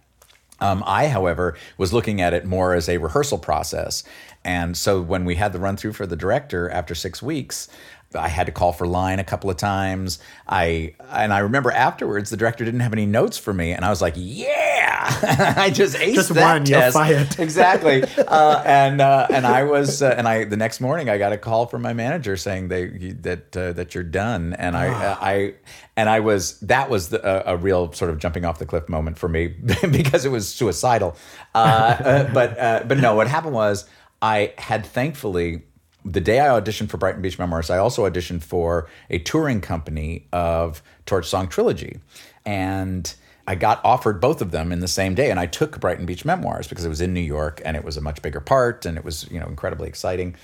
[0.60, 4.04] Um, I, however, was looking at it more as a rehearsal process.
[4.44, 7.68] And so when we had the run through for the director after six weeks,
[8.14, 10.18] I had to call for line a couple of times.
[10.48, 13.90] I and I remember afterwards the director didn't have any notes for me, and I
[13.90, 15.06] was like, "Yeah,
[15.56, 17.34] I just aced Just that one, test." fired.
[17.38, 18.04] exactly.
[18.18, 21.38] Uh, and uh, and I was uh, and I the next morning I got a
[21.38, 22.86] call from my manager saying they
[23.22, 25.18] that uh, that you're done, and I Ah.
[25.20, 25.54] I
[25.96, 28.88] and I was that was the, a, a real sort of jumping off the cliff
[28.88, 29.48] moment for me
[29.90, 31.16] because it was suicidal.
[31.54, 33.86] Uh, uh, but uh, but no, what happened was
[34.20, 35.62] I had thankfully.
[36.04, 40.26] The day I auditioned for Brighton Beach Memoirs, I also auditioned for a touring company
[40.32, 42.00] of Torch Song Trilogy.
[42.44, 43.14] And
[43.46, 46.24] I got offered both of them in the same day, and I took Brighton Beach
[46.24, 48.96] Memoirs because it was in New York and it was a much bigger part and
[48.96, 50.36] it was you know incredibly exciting.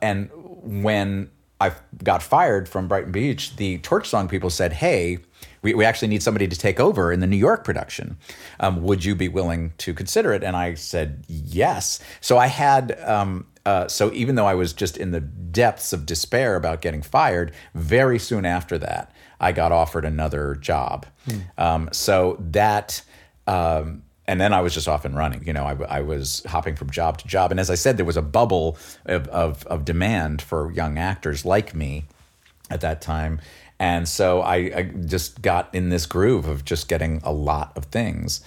[0.00, 5.18] And when I got fired from Brighton Beach, the Torch Song people said, "Hey,
[5.62, 8.18] we, we actually need somebody to take over in the New York production.
[8.58, 12.98] Um, would you be willing to consider it?" And I said, "Yes." So I had.
[13.00, 17.02] Um, uh, so even though I was just in the depths of despair about getting
[17.02, 21.06] fired, very soon after that, I got offered another job.
[21.58, 23.02] Um, so that.
[23.46, 25.44] Um, and then I was just off and running.
[25.44, 28.06] You know, I, I was hopping from job to job, and as I said, there
[28.06, 32.04] was a bubble of, of, of demand for young actors like me
[32.70, 33.40] at that time,
[33.82, 37.86] and so I, I just got in this groove of just getting a lot of
[37.86, 38.40] things.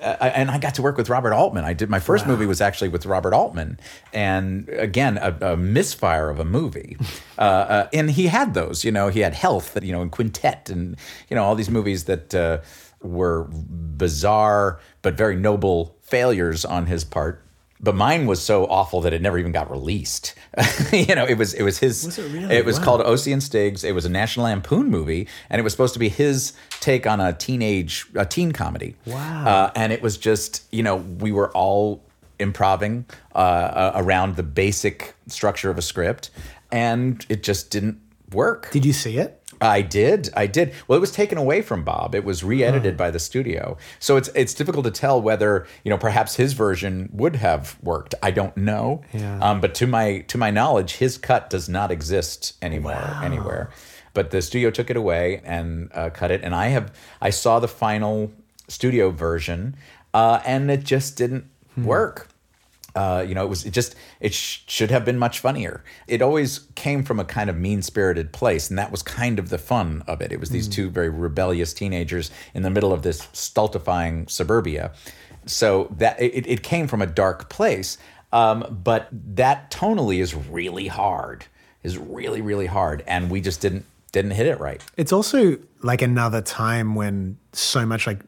[0.00, 1.64] And I got to work with Robert Altman.
[1.64, 3.80] I did my first movie was actually with Robert Altman,
[4.12, 6.96] and again a, a misfire of a movie.
[7.38, 10.70] uh, uh, and he had those, you know, he had Health, you know, and Quintet,
[10.70, 10.96] and
[11.28, 12.58] you know all these movies that uh,
[13.02, 17.44] were bizarre but very noble failures on his part.
[17.80, 20.34] But mine was so awful that it never even got released.
[20.92, 22.04] you know, it was it was his.
[22.04, 22.54] Was it really?
[22.54, 22.84] It was Wow.
[22.84, 23.30] called O.C.
[23.32, 23.84] and Stiggs.
[23.84, 27.20] It was a National Lampoon movie, and it was supposed to be his take on
[27.20, 28.96] a teenage a teen comedy.
[29.06, 29.46] Wow.
[29.46, 32.02] Uh, and it was just you know we were all
[32.40, 36.30] improving uh, uh, around the basic structure of a script,
[36.72, 38.00] and it just didn't
[38.32, 38.70] work.
[38.72, 39.37] Did you see it?
[39.60, 40.30] I did.
[40.36, 40.72] I did.
[40.86, 42.14] Well, it was taken away from Bob.
[42.14, 43.76] It was re-edited by the studio.
[43.98, 48.14] So it's it's difficult to tell whether you know perhaps his version would have worked.
[48.22, 49.02] I don't know.
[49.12, 49.38] Yeah.
[49.40, 53.70] Um, but to my to my knowledge, his cut does not exist anymore anywhere.
[54.14, 56.42] But the studio took it away and uh, cut it.
[56.42, 58.32] And I have I saw the final
[58.68, 59.76] studio version,
[60.14, 61.44] uh, and it just didn't
[61.76, 62.27] work.
[62.98, 65.84] Uh, you know, it was it just it sh- should have been much funnier.
[66.08, 69.50] It always came from a kind of mean spirited place, and that was kind of
[69.50, 70.32] the fun of it.
[70.32, 74.90] It was these two very rebellious teenagers in the middle of this stultifying suburbia.
[75.46, 77.98] So that it, it came from a dark place,
[78.32, 81.46] um, but that tonally is really hard.
[81.84, 84.82] Is really really hard, and we just didn't didn't hit it right.
[84.96, 88.18] It's also like another time when so much like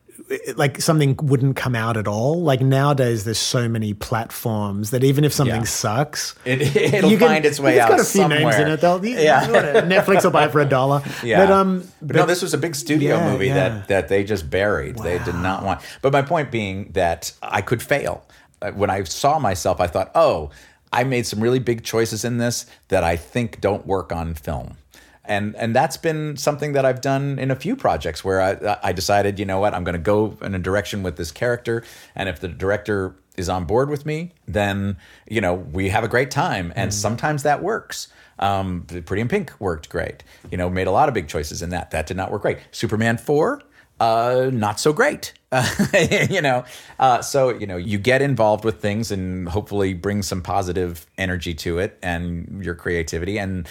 [0.56, 2.40] like something wouldn't come out at all.
[2.42, 5.66] Like nowadays, there's so many platforms that even if something Yeah.
[5.66, 8.40] sucks, It, it'll you can- find its way it's out got a few somewhere.
[8.40, 8.80] names in it.
[8.80, 9.20] They'll, Yeah.
[9.50, 11.02] yeah, Netflix will buy it for a dollar.
[11.24, 11.44] Yeah.
[11.44, 13.54] but um, But no, this was a big studio Yeah, movie yeah.
[13.54, 14.96] that that they just buried.
[14.98, 15.80] They did not want.
[16.02, 18.24] But my point being that I could fail.
[18.62, 20.50] Uh, When I saw myself, I thought, "Oh,
[20.92, 24.76] I made some really big choices in this that I think don't work on film."
[25.30, 28.92] And and that's been something that I've done in a few projects where I I
[28.92, 31.84] decided, you know what, I'm going to go in a direction with this character,
[32.16, 34.96] and if the director is on board with me, then
[35.28, 38.08] you know we have a great time, and sometimes that works.
[38.40, 40.24] Um, Pretty in Pink worked great.
[40.50, 41.92] You know, made a lot of big choices in that.
[41.92, 42.58] That did not work great.
[42.72, 43.62] Superman four
[44.00, 45.34] uh, not so great.
[46.30, 46.64] You know,
[46.98, 51.54] uh, so you know, you get involved with things and hopefully bring some positive energy
[51.54, 53.68] to it and your creativity, and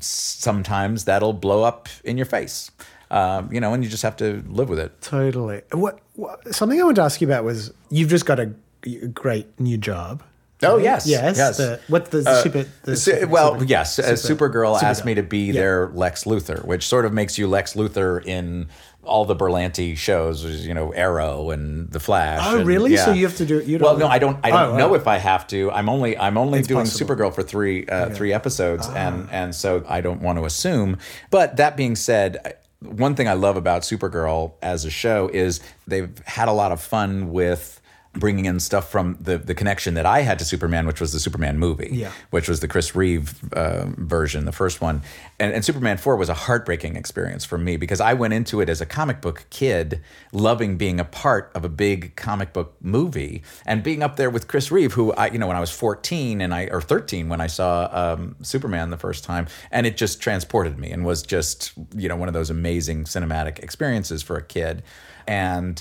[0.00, 2.70] sometimes that'll blow up in your face.
[3.10, 5.00] Um, you know, and you just have to live with it.
[5.00, 5.62] Totally.
[5.72, 8.52] What, what something I wanted to ask you about was you've just got a,
[8.86, 10.22] a great new job.
[10.62, 11.38] Oh yes, Yes.
[11.38, 11.56] yes.
[11.56, 12.66] The, what's the Uh, super?
[12.82, 13.96] The Su- super- well, super- yes.
[13.96, 15.52] super- Supergirl asked me to be Yeah.
[15.54, 18.68] their Lex Luthor, which sort of makes you Lex Luthor in
[19.10, 22.40] all the Berlanti shows, you know, Arrow and The Flash.
[22.44, 22.96] Oh, and- really?
[22.96, 24.38] So you have to do- you well, no, I don't.
[24.44, 24.94] I don't Oh, know oh.
[24.94, 25.70] if I have to.
[25.72, 26.16] I'm only.
[26.16, 27.14] I'm only doing possible.
[27.16, 28.94] Supergirl for three uh, three episodes, Ah.
[28.96, 30.96] and and so I don't want to assume.
[31.30, 32.56] But that being said.
[32.82, 36.80] One thing I love about Supergirl as a show is they've had a lot of
[36.80, 37.78] fun with
[38.12, 41.20] bringing in stuff from the the connection that I had to Superman, which was the
[41.20, 42.10] Superman movie, Yeah.
[42.30, 45.02] which was the Chris Reeve uh, version, the first one.
[45.38, 48.68] And, and Superman 4 was a heartbreaking experience for me because I went into it
[48.68, 50.00] as a comic book kid,
[50.32, 54.48] loving being a part of a big comic book movie and being up there with
[54.48, 57.40] Chris Reeve, who I, you know, when I was 14 and I, or 13 when
[57.40, 61.72] I saw um, Superman the first time, and it just transported me and was just,
[61.94, 64.82] you know, one of those amazing cinematic experiences for a kid.
[65.28, 65.80] And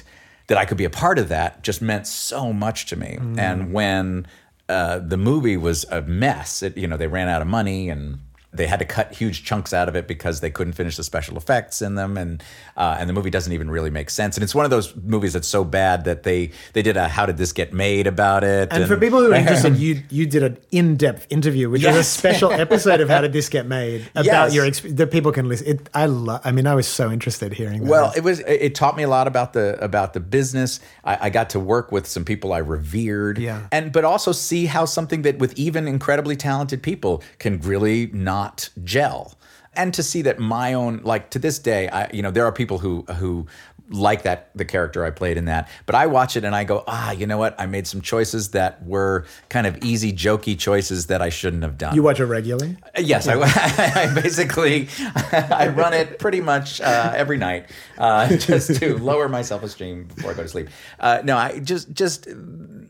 [0.49, 3.17] that I could be a part of that just meant so much to me.
[3.39, 4.27] And when
[4.67, 8.19] uh, the movie was a mess, it, you know, they ran out of money and
[8.51, 11.37] they had to cut huge chunks out of it because they couldn't finish the special
[11.37, 12.43] effects in them, and
[12.75, 14.35] uh, and the movie doesn't even really make sense.
[14.37, 17.25] And it's one of those movies that's so bad that they they did a "How
[17.27, 18.69] did this get made?" about it.
[18.71, 22.03] And for people who are interested, you you did an in-depth interview, which is a
[22.03, 24.53] special episode of How Did This Get Made about Yes.
[24.55, 24.97] your experience.
[24.97, 25.67] That people can listen.
[25.67, 26.41] It, I love.
[26.43, 27.89] I mean, I was so interested hearing that.
[27.89, 28.39] Well, it was.
[28.39, 30.79] It it taught me a lot about the about the business.
[31.03, 33.67] I, I got to work with some people I revered, Yeah.
[33.71, 38.38] and but also see how something that with even incredibly talented people can really not
[38.83, 39.37] gel,
[39.73, 42.51] and to see that my own like to this day, I you know there are
[42.51, 43.47] people who who
[43.91, 46.83] like that the character I played in that, but I watch it and I go,
[46.87, 47.59] ah, you know what?
[47.59, 51.77] I made some choices that were kind of easy, jokey choices that I shouldn't have
[51.77, 51.95] done.
[51.95, 52.77] you watch it regularly.
[52.97, 54.89] Yes, I, I basically
[55.31, 60.03] I run it pretty much uh, every night uh, just to lower my self esteem
[60.03, 60.69] before I go to sleep.
[60.99, 62.27] Uh, no, I just just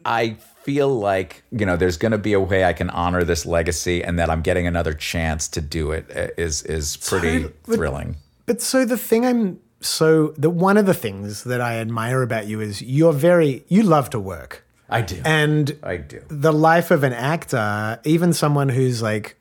[0.05, 0.37] I
[0.69, 4.03] feel like you know there's going to be a way I can honor this legacy,
[4.03, 7.75] and that I'm getting another chance to do it uh, is is pretty So, but-
[7.75, 8.15] thrilling.
[8.45, 10.07] But so the thing I'm so
[10.37, 14.09] the one of the things that I admire about you is you're very you love
[14.11, 14.63] to work.
[14.91, 16.19] I do, And I do.
[16.29, 19.35] the life of an actor, even someone who's like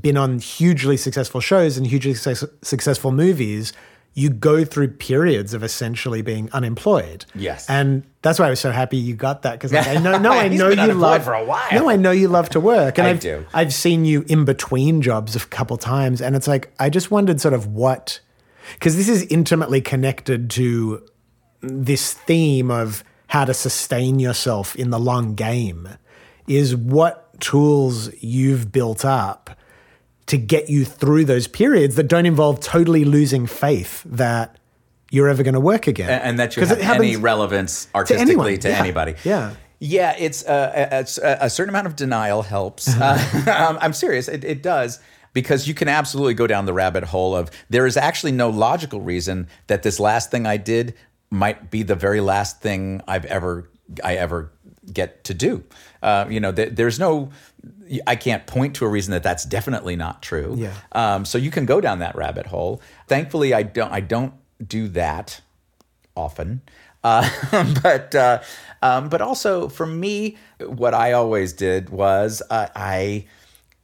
[0.00, 3.72] been on hugely successful shows and hugely success- successful movies,
[4.14, 7.26] you go through periods of essentially being unemployed.
[7.34, 7.68] Yes.
[7.68, 10.32] and that's why I was so happy you got that because like, I know, no,
[10.32, 11.68] I know been you love for a while.
[11.72, 13.44] No, I know you love to work, and I have do.
[13.52, 17.40] I've seen you in between jobs a couple times, and it's like I just wondered
[17.40, 18.20] sort of what
[18.74, 21.06] because this is intimately connected to
[21.60, 25.88] this theme of how to sustain yourself in the long game
[26.46, 29.50] is what tools you've built up
[30.26, 34.56] to get you through those periods that don't involve totally losing faith that
[35.10, 38.58] you're ever going to work again and, and that you have any relevance artistically anyone,
[38.60, 39.14] to yeah, anybody.
[39.24, 39.54] yeah.
[39.80, 42.88] Yeah, it's uh, a, a, a certain amount of denial helps.
[42.88, 43.18] Uh,
[43.68, 45.00] um, I'm serious, it, it does.
[45.34, 49.00] Because you can absolutely go down the rabbit hole of there is actually no logical
[49.00, 50.94] reason that this last thing I did
[51.28, 53.68] might be the very last thing I've ever
[54.04, 54.52] I ever
[54.92, 55.64] get to do.
[56.02, 57.30] Uh, you know, th- there's no,
[58.06, 60.54] I can't point to a reason that that's definitely not true.
[60.58, 60.74] Yeah.
[60.92, 62.80] Um, so you can go down that rabbit hole.
[63.08, 63.92] Thankfully, I don't.
[63.92, 64.34] I don't
[64.66, 65.40] do that
[66.16, 66.62] often.
[67.02, 67.28] Uh,
[67.82, 68.40] but uh,
[68.82, 73.26] um, but also for me, what I always did was uh, I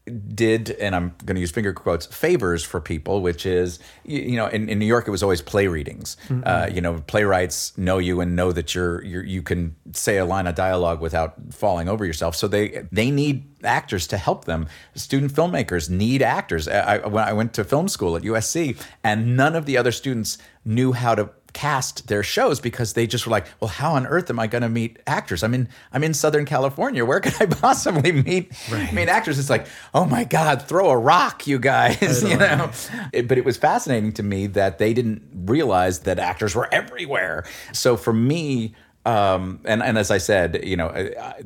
[0.07, 4.37] did, and I'm going to use finger quotes, favors for people, which is, you, you
[4.37, 6.17] know, in, in New York, it was always play readings.
[6.45, 10.25] Uh, you know, playwrights know you and know that you're, you're you can say a
[10.25, 12.35] line of dialogue without falling over yourself.
[12.35, 14.67] So they they need actors to help them.
[14.95, 16.67] Student filmmakers need actors.
[16.67, 19.93] I, I, when I went to film school at USC, and none of the other
[19.93, 24.07] students knew how to cast their shows because they just were like, well, how on
[24.07, 25.43] earth am I going to meet actors?
[25.43, 27.05] I'm in I'm in Southern California.
[27.05, 28.53] Where could I possibly meet
[28.93, 29.39] meet actors?
[29.39, 32.23] It's like, oh my God, throw a rock, you guys.
[32.29, 32.71] you know.
[33.13, 37.45] It- but it was fascinating to me that they didn't realize that actors were everywhere.
[37.73, 38.75] So for me.
[39.07, 40.89] Um, and, and as I said, you know,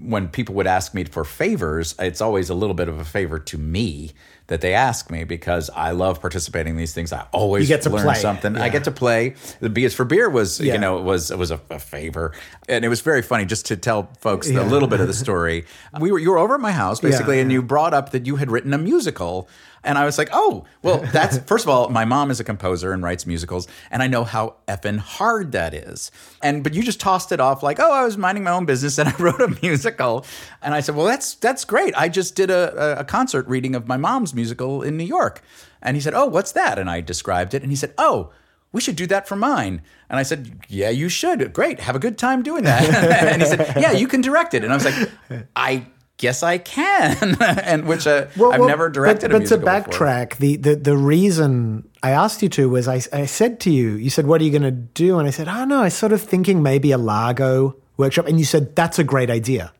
[0.01, 3.39] when people would ask me for favors, it's always a little bit of a favor
[3.39, 4.11] to me
[4.49, 7.13] that they ask me because I love participating in these things.
[7.15, 8.15] I always You get to learn play.
[8.17, 8.57] something.
[8.59, 9.37] I get to play.
[9.61, 10.75] The B is for beer was Yeah.
[10.75, 12.33] you know was was a, a favor,
[12.69, 14.63] and it was very funny just to tell folks Yeah.
[14.63, 15.65] a little bit of the story.
[15.99, 17.55] We were you were over at my house basically, Yeah, and yeah.
[17.57, 19.49] you brought up that you had written a musical.
[19.85, 22.93] And I was like, oh, well, that's first of all, my mom is a composer
[22.93, 26.11] and writes musicals, and I know how effing hard that is.
[26.43, 28.99] And but you just tossed it off like, oh, I was minding my own business
[28.99, 30.25] and I wrote a musical.
[30.63, 31.95] And I said, well, that's that's great.
[31.97, 35.43] I just did a, a, a concert reading of my mom's musical in New York.
[35.83, 36.79] And he said, oh, what's that?
[36.79, 38.33] And I described it, and he said, oh.
[38.73, 39.83] We should do that for mine.
[40.11, 41.53] And I said, Yeah, you should.
[41.53, 41.79] Great.
[41.79, 42.83] Have a good time doing that.
[43.33, 44.65] and he said, Yeah, you can direct it.
[44.65, 45.11] And I was like,
[45.55, 45.87] I
[46.19, 47.37] guess I can.
[47.41, 49.73] and which uh, I've well, never directed but, but to before.
[49.73, 53.93] backtrack, the, the the reason I asked you to was I, I said to you,
[53.93, 55.95] you said, "What are you going to do?" And I said, "Oh no, I was
[55.95, 59.73] sort of thinking maybe a Largo workshop." And you said, "That's a great idea."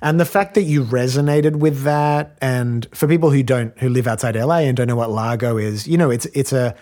[0.00, 4.06] And the fact that you resonated with that, and for people who don't who live
[4.06, 6.74] outside LA and don't know what Largo is, you know, it's it's a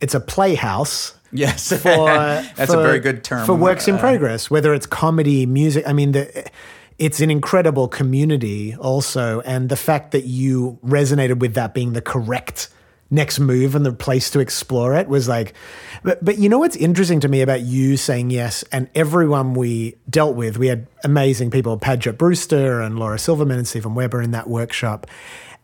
[0.00, 1.78] it's a playhouse Yes, for
[2.56, 5.84] that's a very good term for works in Uh, progress, whether it's comedy, music.
[5.86, 6.50] I mean, the,
[6.98, 12.02] it's an incredible community also, and the fact that you resonated with that being the
[12.02, 12.68] correct
[13.10, 15.54] next move and the place to explore it was like.
[16.02, 19.96] But but you know what's interesting to me about you saying yes, and everyone we
[20.10, 24.32] dealt with, we had amazing people, Paget Brewster and Laura Silverman and Steven Weber in
[24.32, 25.06] that workshop,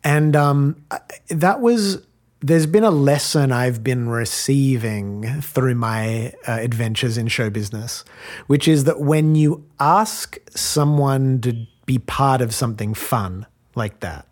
[0.03, 0.81] and um,
[1.27, 2.05] that was
[2.45, 8.05] there's been a lesson I've been receiving through my uh, adventures in show business,
[8.45, 14.27] which is that when you ask someone to be part of something fun like that,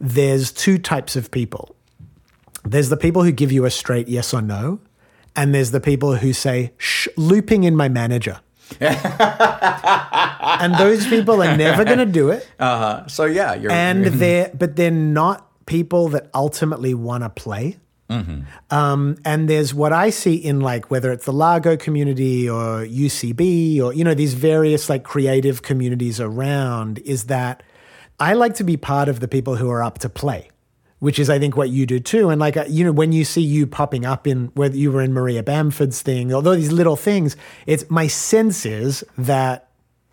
[0.00, 1.76] there's two types of people.
[2.64, 4.80] There's the people who give you a straight yes or no,
[5.36, 8.40] and there's the people who say, Shh, looping in my manager.
[8.80, 14.50] and those people are never going to do it Uh, so yeah, you're and they're
[14.52, 17.78] but they're not people that ultimately want to play.
[18.70, 23.80] Um, and there's what I see in like whether it's the Largo community or UCB
[23.82, 27.62] or you know these various like creative communities around is that
[28.18, 30.48] I like to be part of the people who are up to play,
[31.00, 32.30] which is I think what you do too.
[32.30, 35.02] And like uh, you know when you see you popping up in whether you were
[35.02, 39.67] in Maria Bamford's thing, although these little things, it's my sense is that.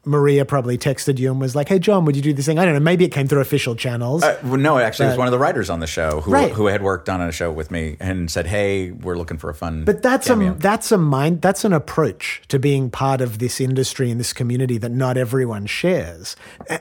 [0.06, 2.66] Maria probably texted you and was like, "Hey Jon, would you do this thing?" I
[2.66, 2.80] don't know.
[2.80, 4.24] Maybe it came through official channels.
[4.24, 6.52] Uh, well, no, actually, it was one of the writers on the show who Right.
[6.52, 9.54] who had worked on a show with me and said, "Hey, we're looking for a
[9.56, 10.52] fun." But that's cameo.
[10.52, 14.34] a that's a mind that's an approach to being part of this industry and this
[14.34, 16.36] community that not everyone shares.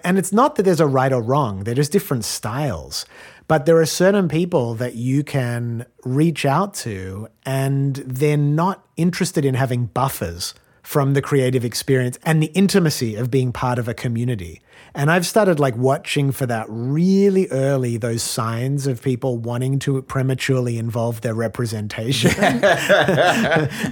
[0.05, 3.07] And it's not that there's a right or wrong; they're just different styles.
[3.47, 9.45] But there are certain people that you can reach out to, and they're not interested
[9.45, 10.55] in having buffers
[10.85, 14.61] from the creative experience and the intimacy of being part of a community.
[14.97, 20.01] And I've started like watching for that really early, those signs of people wanting to
[20.03, 22.31] prematurely involve their representation.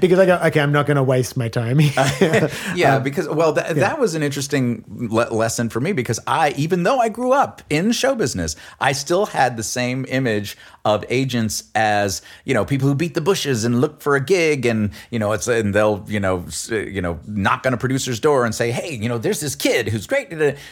[0.01, 1.81] because I go, okay, I'm not going to waste my time.
[2.75, 6.51] yeah, Um, because well, that that was an interesting le- lesson for me because I,
[6.57, 11.05] even though I grew up in show business, I still had the same image of
[11.09, 14.91] agents as you know people who beat the bushes and look for a gig, and
[15.11, 18.45] you know it's and they'll you know s- you know knock on a producer's door
[18.45, 20.29] and say, hey, you know, there's this kid who's great,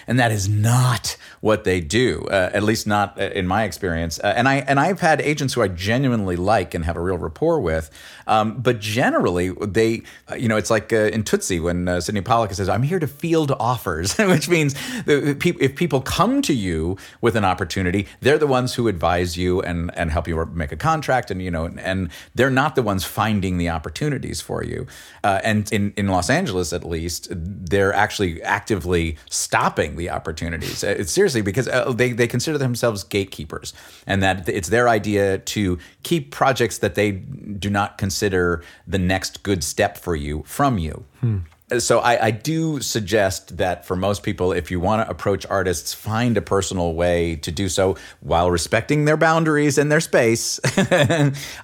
[0.07, 4.19] and that is not what they do, uh, at least not uh, in my experience.
[4.19, 7.19] Uh, and I and I've had agents who I genuinely like and have a real
[7.19, 7.91] rapport with,
[8.27, 12.53] um, but generally they, uh, you know, it's like uh, in Tootsie when Sydney Pollack
[12.53, 14.75] says, "I'm here to field offers," which means
[15.07, 19.91] if people come to you with an opportunity, they're the ones who advise you and
[19.97, 23.59] and help you make a contract, and you know, and they're not the ones finding
[23.59, 24.87] the opportunities for you.
[25.23, 30.85] And in in Los Angeles, at least, they're actually actively stopping the opportunities.
[30.85, 33.75] Uh, It's seriously because uh, they they consider themselves gatekeepers,
[34.07, 39.43] and that it's their idea to keep projects that they do not consider the next
[39.43, 41.05] good step for you from you.
[41.79, 45.95] So I, I do suggest that for most people, if you want to approach artists,
[45.95, 50.59] find a personal way to do so while respecting their boundaries and their space.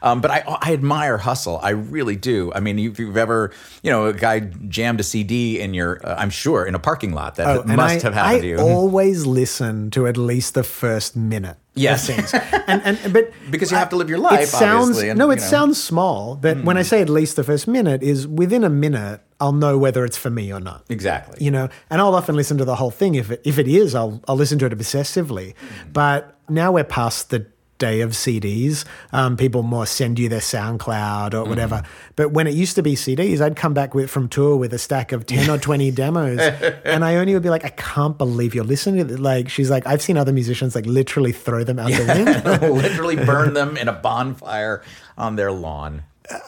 [0.03, 1.59] um, but I, I admire hustle.
[1.63, 2.53] I really do.
[2.55, 3.53] I mean, if you've ever,
[3.83, 7.13] you know, a guy jammed a CD in your, uh, I'm sure, in a parking
[7.13, 8.59] lot, that Oh, must I, have happened I to you.
[8.59, 11.57] always listen to at least the first minute.
[11.75, 12.07] Yes.
[12.07, 12.33] things.
[12.67, 15.27] and and but Because you have to live your life, It sounds obviously, and, no,
[15.27, 15.43] you it know.
[15.43, 15.51] Hmm.
[15.51, 19.21] sounds small, but when I say at least the first minute, is within a minute
[19.41, 20.85] I'll know whether it's for me or not.
[20.89, 21.45] exactly.
[21.45, 23.15] You know, and I'll often listen to the whole thing.
[23.15, 25.55] If it, if it is, I'll I'll listen to it obsessively.
[25.55, 25.93] Hmm.
[25.93, 27.47] But now we're past the
[27.79, 28.85] day of CDs.
[29.13, 31.83] Um, people more send you their SoundCloud or whatever.
[32.15, 34.79] But when it used to be CDs, I'd come back with from tour with a
[34.79, 36.41] stack of 10 or 20 demos.
[36.85, 39.21] And Ione would be like, I can't believe you're listening to it.
[39.21, 42.73] Like, she's like, I've seen other musicians like literally throw them out the window.
[42.87, 44.83] Literally burn them in a bonfire
[45.19, 46.03] on their lawn.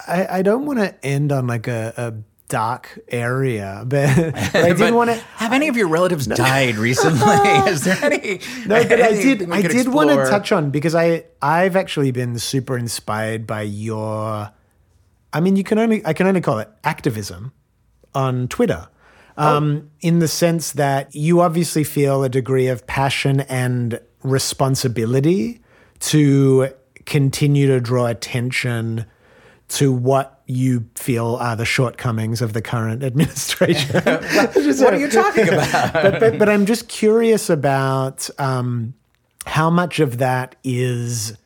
[0.06, 2.14] I, I don't want to end on like a, a
[2.48, 5.16] dark area, but, but I did But want to.
[5.36, 7.20] Have any of your relatives died recently?
[7.70, 8.40] Is there any?
[8.66, 9.50] No, but I did.
[9.50, 14.50] I did want to touch on because I I've actually been super inspired by your.
[15.32, 17.52] I mean, you can only I can only call it activism
[18.14, 18.88] on Twitter,
[19.36, 25.60] um, in the sense that you obviously feel a degree of passion and responsibility
[26.00, 26.68] to
[27.04, 29.06] continue to draw attention
[29.68, 34.02] to what you feel are the shortcomings of the current administration.
[34.04, 35.92] What are you talking about?
[35.92, 38.94] but, but, but I'm just curious about um,
[39.46, 41.36] how much of that is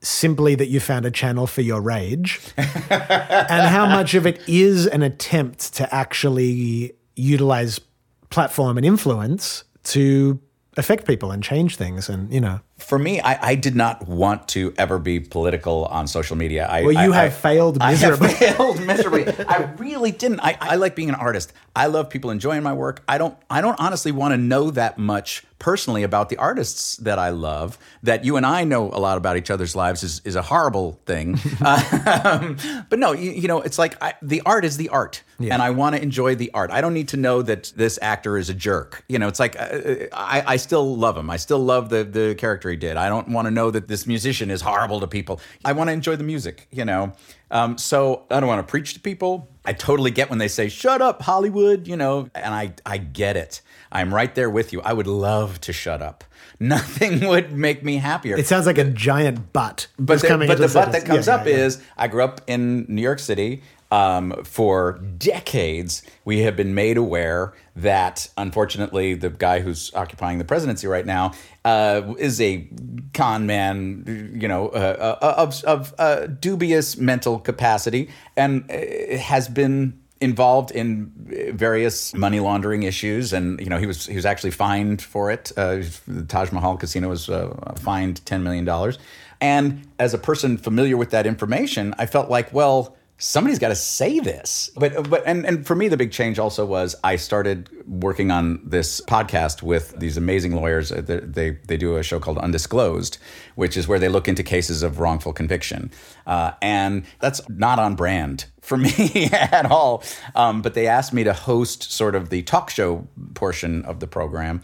[0.00, 4.86] simply that you found a channel for your rage, and how much of it is
[4.86, 7.80] an attempt to actually utilize
[8.28, 10.38] platform and influence to
[10.76, 12.60] affect people and change things, and you know.
[12.84, 16.66] For me, I, I did not want to ever be political on social media.
[16.66, 18.28] I, Well, you I- have I- failed I have miserably.
[18.34, 19.26] failed miserably.
[19.48, 20.40] I really didn't.
[20.40, 21.52] I, I like being an artist.
[21.74, 23.02] I love people enjoying my work.
[23.08, 23.36] I don't.
[23.48, 27.78] I don't honestly want to know that much personally about the artists that I love.
[28.02, 31.00] That you and I know a lot about each other's lives is, is a horrible
[31.06, 31.40] thing.
[31.64, 32.58] um,
[32.90, 35.70] but no, you, you know, it's like I, the art is the art, and I
[35.70, 36.70] want to enjoy the art.
[36.70, 39.04] I don't need to know that this actor is a jerk.
[39.08, 41.30] You know, it's like uh, I, I still love him.
[41.30, 42.98] I still love the the character he did.
[42.98, 45.40] I don't want to know that this musician is horrible to people.
[45.64, 46.68] I want to enjoy the music.
[46.72, 47.14] You know,
[47.50, 49.48] um, so I don't want to preach to people.
[49.64, 53.36] I totally get when they say "shut up, Hollywood," you know, and I I get
[53.36, 53.62] it.
[53.92, 54.80] I'm right there with you.
[54.82, 56.24] I would love to shut up.
[56.60, 58.36] Nothing would make me happier.
[58.36, 59.86] It sounds like a giant butt.
[59.98, 61.64] But but the butt that comes Yeah, up yeah, yeah.
[61.64, 63.62] is I grew up in New York City.
[63.94, 70.44] Um, for decades, we have been made aware that, unfortunately, the guy who's occupying the
[70.44, 71.30] presidency right now
[71.64, 72.68] uh, is a
[73.12, 79.46] con man, you know, uh, uh, of, of uh, dubious mental capacity, and uh, has
[79.46, 81.12] been involved in
[81.54, 85.52] various money laundering issues, and you know he was he was actually fined for it.
[85.56, 88.98] Uh, the Taj Mahal Casino was uh, fined ten million dollars,
[89.40, 93.76] and as a person familiar with that information, I felt like, well, somebody's got to
[93.76, 94.70] say this.
[94.76, 98.60] But but and and for me, the big change also was I started working on
[98.64, 100.90] this podcast with these amazing lawyers.
[100.92, 103.18] Uh, They they, they do a show called Undisclosed,
[103.54, 105.90] which is where they look into cases of wrongful conviction,
[106.26, 110.02] uh, and that's not on brand for me at all.
[110.34, 114.06] Um, but they asked me to host sort of the talk show portion of the
[114.06, 114.62] program.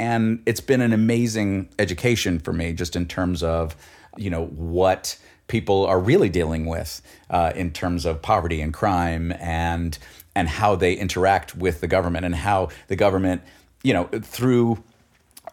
[0.00, 3.74] And it's been an amazing education for me, just in terms of,
[4.16, 5.18] you know, what
[5.48, 9.98] people are really dealing with uh, in terms of poverty and crime and
[10.34, 13.42] and how they interact with the government and how the government,
[13.82, 14.84] you know, through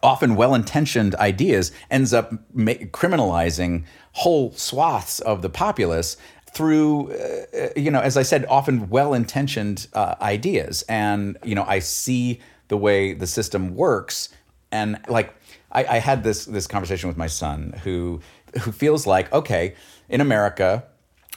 [0.04, 6.18] often well-intentioned ideas ends up ma- criminalizing whole swaths of the populace
[6.52, 10.84] through uh, you know as i said often well-intentioned uh, ideas.
[10.88, 14.30] And you know i see the way the system works
[14.72, 15.34] and like
[15.76, 18.22] I, I had this this conversation with my son who
[18.62, 19.76] who feels like okay
[20.10, 20.86] in america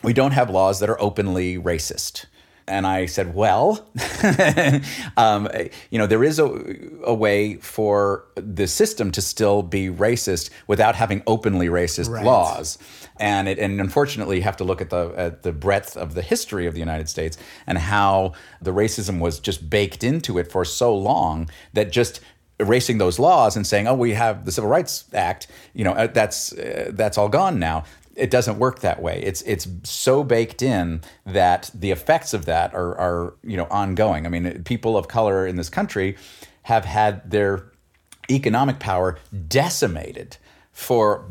[0.02, 2.26] we don't have laws that are openly racist
[2.68, 3.88] and I said, well,
[5.16, 5.48] um,
[5.90, 6.44] you know, there is a,
[7.02, 12.24] a way for the system to still be racist without having openly racist Right.
[12.24, 12.78] laws.
[13.18, 16.22] And it, and unfortunately, you have to look at the at the breadth of the
[16.22, 17.36] history of the United States
[17.66, 22.20] and how the racism was just baked into it for so long that just
[22.60, 26.06] erasing those laws and saying, "Oh, we have the Civil Rights Act," you know, uh,
[26.08, 27.84] that's uh, that's all gone now.
[28.16, 29.22] It doesn't work that way.
[29.22, 34.26] It's it's so baked in that the effects of that are are you know ongoing.
[34.26, 36.16] I mean, people of color in this country
[36.62, 37.70] have had their
[38.30, 40.36] economic power decimated
[40.78, 41.24] for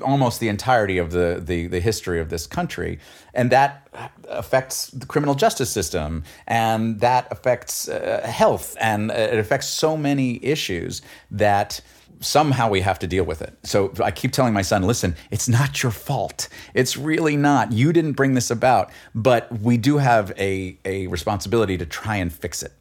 [0.00, 2.98] almost the entirety of the, the, the history of this country.
[3.34, 3.86] And that
[4.30, 9.94] affects the criminal justice system, and that affects uh, health, and uh, it affects so
[9.94, 11.82] many issues that
[12.20, 13.54] somehow we have to deal with it.
[13.62, 16.48] So I keep telling my son, listen, it's not your fault.
[16.72, 17.72] It's really not.
[17.72, 22.32] You didn't bring this about, but we do have a, a responsibility to try and
[22.32, 22.72] fix it.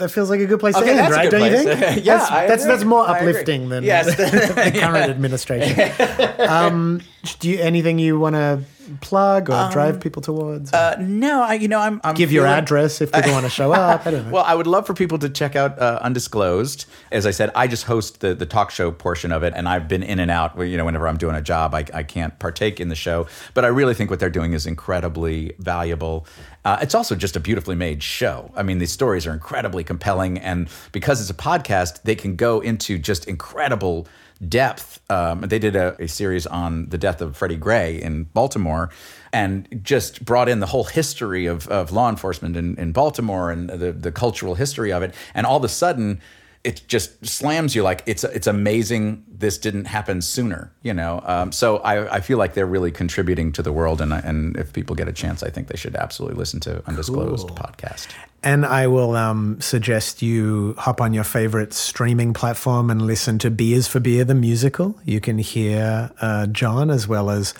[0.00, 1.30] That feels like a good place Okay, to end, right?
[1.30, 2.04] Don't you think?
[2.04, 4.06] Yeah, that's, that's, that's more uplifting than Yes.
[4.16, 5.92] the current administration.
[6.40, 7.00] um,
[7.38, 8.62] do you anything you want to
[9.02, 10.72] plug or drive people towards?
[10.72, 13.72] Uh, no, I you know I'm, I'm Give your address if people want to show
[13.72, 14.06] up.
[14.06, 14.32] I don't know.
[14.32, 16.86] Well, I would love for people to check out uh, Undisclosed.
[17.12, 19.86] As I said, I just host the the talk show portion of it, and I've
[19.86, 20.58] been in and out.
[20.58, 23.64] You know, whenever I'm doing a job, I, I can't partake in the show, but
[23.64, 26.26] I really think what they're doing is incredibly valuable.
[26.64, 28.50] Uh, it's also just a beautifully made show.
[28.54, 32.60] I mean, these stories are incredibly compelling, and because it's a podcast, they can go
[32.60, 34.06] into just incredible
[34.46, 35.00] depth.
[35.10, 38.90] Um, they did a, a series on the death of Freddie Gray in Baltimore
[39.32, 43.68] and just brought in the whole history of, of law enforcement in, in Baltimore and
[43.68, 45.14] the, the cultural history of it.
[45.34, 46.20] And all of a sudden,
[46.62, 51.50] it just slams you like it's it's amazing this didn't happen sooner you know um,
[51.52, 54.72] so I, I feel like they're really contributing to the world and I- and if
[54.72, 58.08] people get a chance I think they should absolutely listen to undisclosed podcast
[58.42, 63.50] And I will um, suggest you hop on your favorite streaming platform and listen to
[63.50, 64.98] B is for Beer, the musical.
[65.04, 67.52] You can hear uh, Jon as well as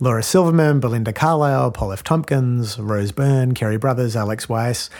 [0.00, 2.02] Laura Silverman, Belinda Carlisle, Paul F.
[2.02, 4.90] Tompkins, Rose Byrne, Kerry Brothers, Alex Weiss.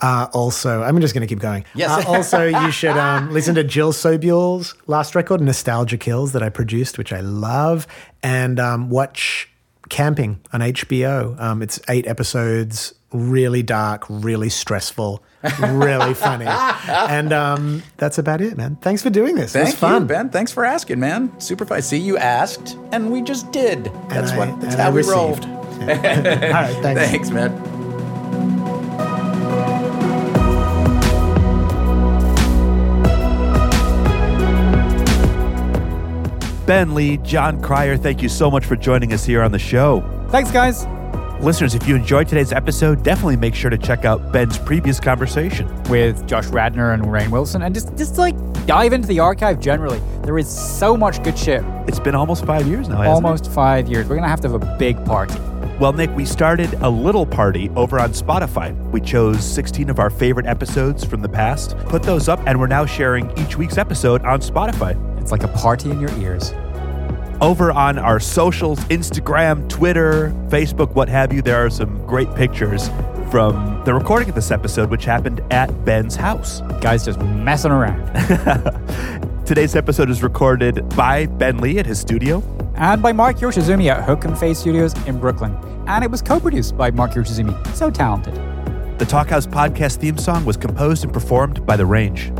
[0.00, 1.64] Uh, also, I'm just going to keep going.
[1.74, 2.04] Yes.
[2.06, 6.48] Uh, also, you should um, listen to Jill Sobule's last record, Nostalgia Kills, that I
[6.48, 7.86] produced, which I love,
[8.22, 9.48] and um, watch
[9.88, 11.38] Camping on HBO.
[11.40, 15.22] Um, it's eight episodes, really dark, really stressful,
[15.60, 16.46] really funny.
[16.46, 18.76] And um, that's about it, man.
[18.76, 19.50] Thanks for doing this.
[19.54, 20.02] it thank was fun.
[20.02, 23.84] you Ben thanks for asking man super fun see you asked and we just did
[24.08, 25.44] that's I- what that's how I we roll received.
[25.82, 26.42] Yeah.
[26.56, 27.00] All right, thanks.
[27.10, 27.50] thanks man
[36.72, 40.00] Ben Lee, Jon Cryer, thank you so much for joining us here on the show.
[40.30, 40.86] Thanks, guys.
[41.42, 45.68] Listeners, if you enjoyed today's episode, definitely make sure to check out Ben's previous conversation.
[45.90, 50.00] With Josh Radnor and Rainn Wilson, and just just like dive into the archive generally.
[50.22, 51.62] There is so much good shit.
[51.88, 53.26] It's been almost five years now, hasn't it?
[53.26, 54.08] Almost five years.
[54.08, 55.38] We're gonna have to have a big party.
[55.78, 58.74] Well, Nick, we started a little party over on Spotify.
[58.92, 62.66] We chose 16 of our favorite episodes from the past, put those up, and we're
[62.66, 65.11] now sharing each week's episode on Spotify.
[65.22, 66.52] It's like a party in your ears.
[67.40, 72.88] Over on our socials Instagram, Twitter, Facebook, what have you there are some great pictures
[73.30, 76.60] from the recording of this episode, which happened at Ben's house.
[76.80, 78.00] Guys just messing around.
[79.46, 82.42] Today's episode is recorded by Ben Lee at his studio.
[82.74, 85.56] and by Mark Yoshizumi at Hook and Fade Studios in Brooklyn.
[85.86, 87.74] And it was co-produced by Mark Yoshizumi.
[87.74, 88.34] So talented.
[88.98, 92.30] The Talkhouse podcast theme song was composed and performed by The Range.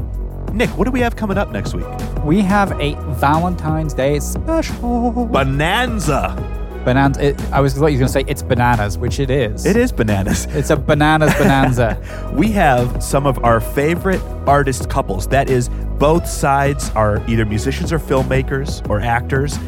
[0.52, 1.86] Nick, what do we have coming up next week?
[2.24, 5.26] We have a Valentine's Day special.
[5.26, 6.36] Bonanza.
[6.84, 7.16] Bananas.
[7.18, 9.64] It, I was thought you were going to say it's bananas, which it is.
[9.64, 10.46] It is bananas.
[10.50, 11.96] It's a bananas bonanza.
[12.34, 15.26] We have some of our favorite artist couples.
[15.28, 19.58] That is, both sides are either musicians or filmmakers or actors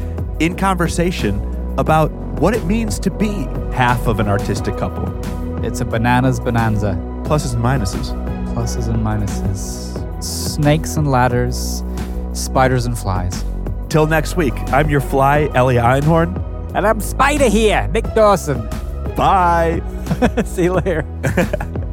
[0.41, 1.41] in conversation
[1.79, 2.11] about
[2.41, 5.07] what it means to be half of an artistic couple.
[5.65, 6.95] it's a bananas bonanza.
[7.25, 8.13] Pluses and minuses.
[8.55, 9.95] Pluses and minuses.
[10.25, 11.85] Snakes and ladders.
[12.33, 13.45] Spiders and flies.
[13.89, 16.35] Till next week, I'm your fly, Elia Einhorn.
[16.75, 18.67] And I'm Spider here, Nick Dawson.
[19.17, 19.83] Bye.
[20.45, 21.05] See you later.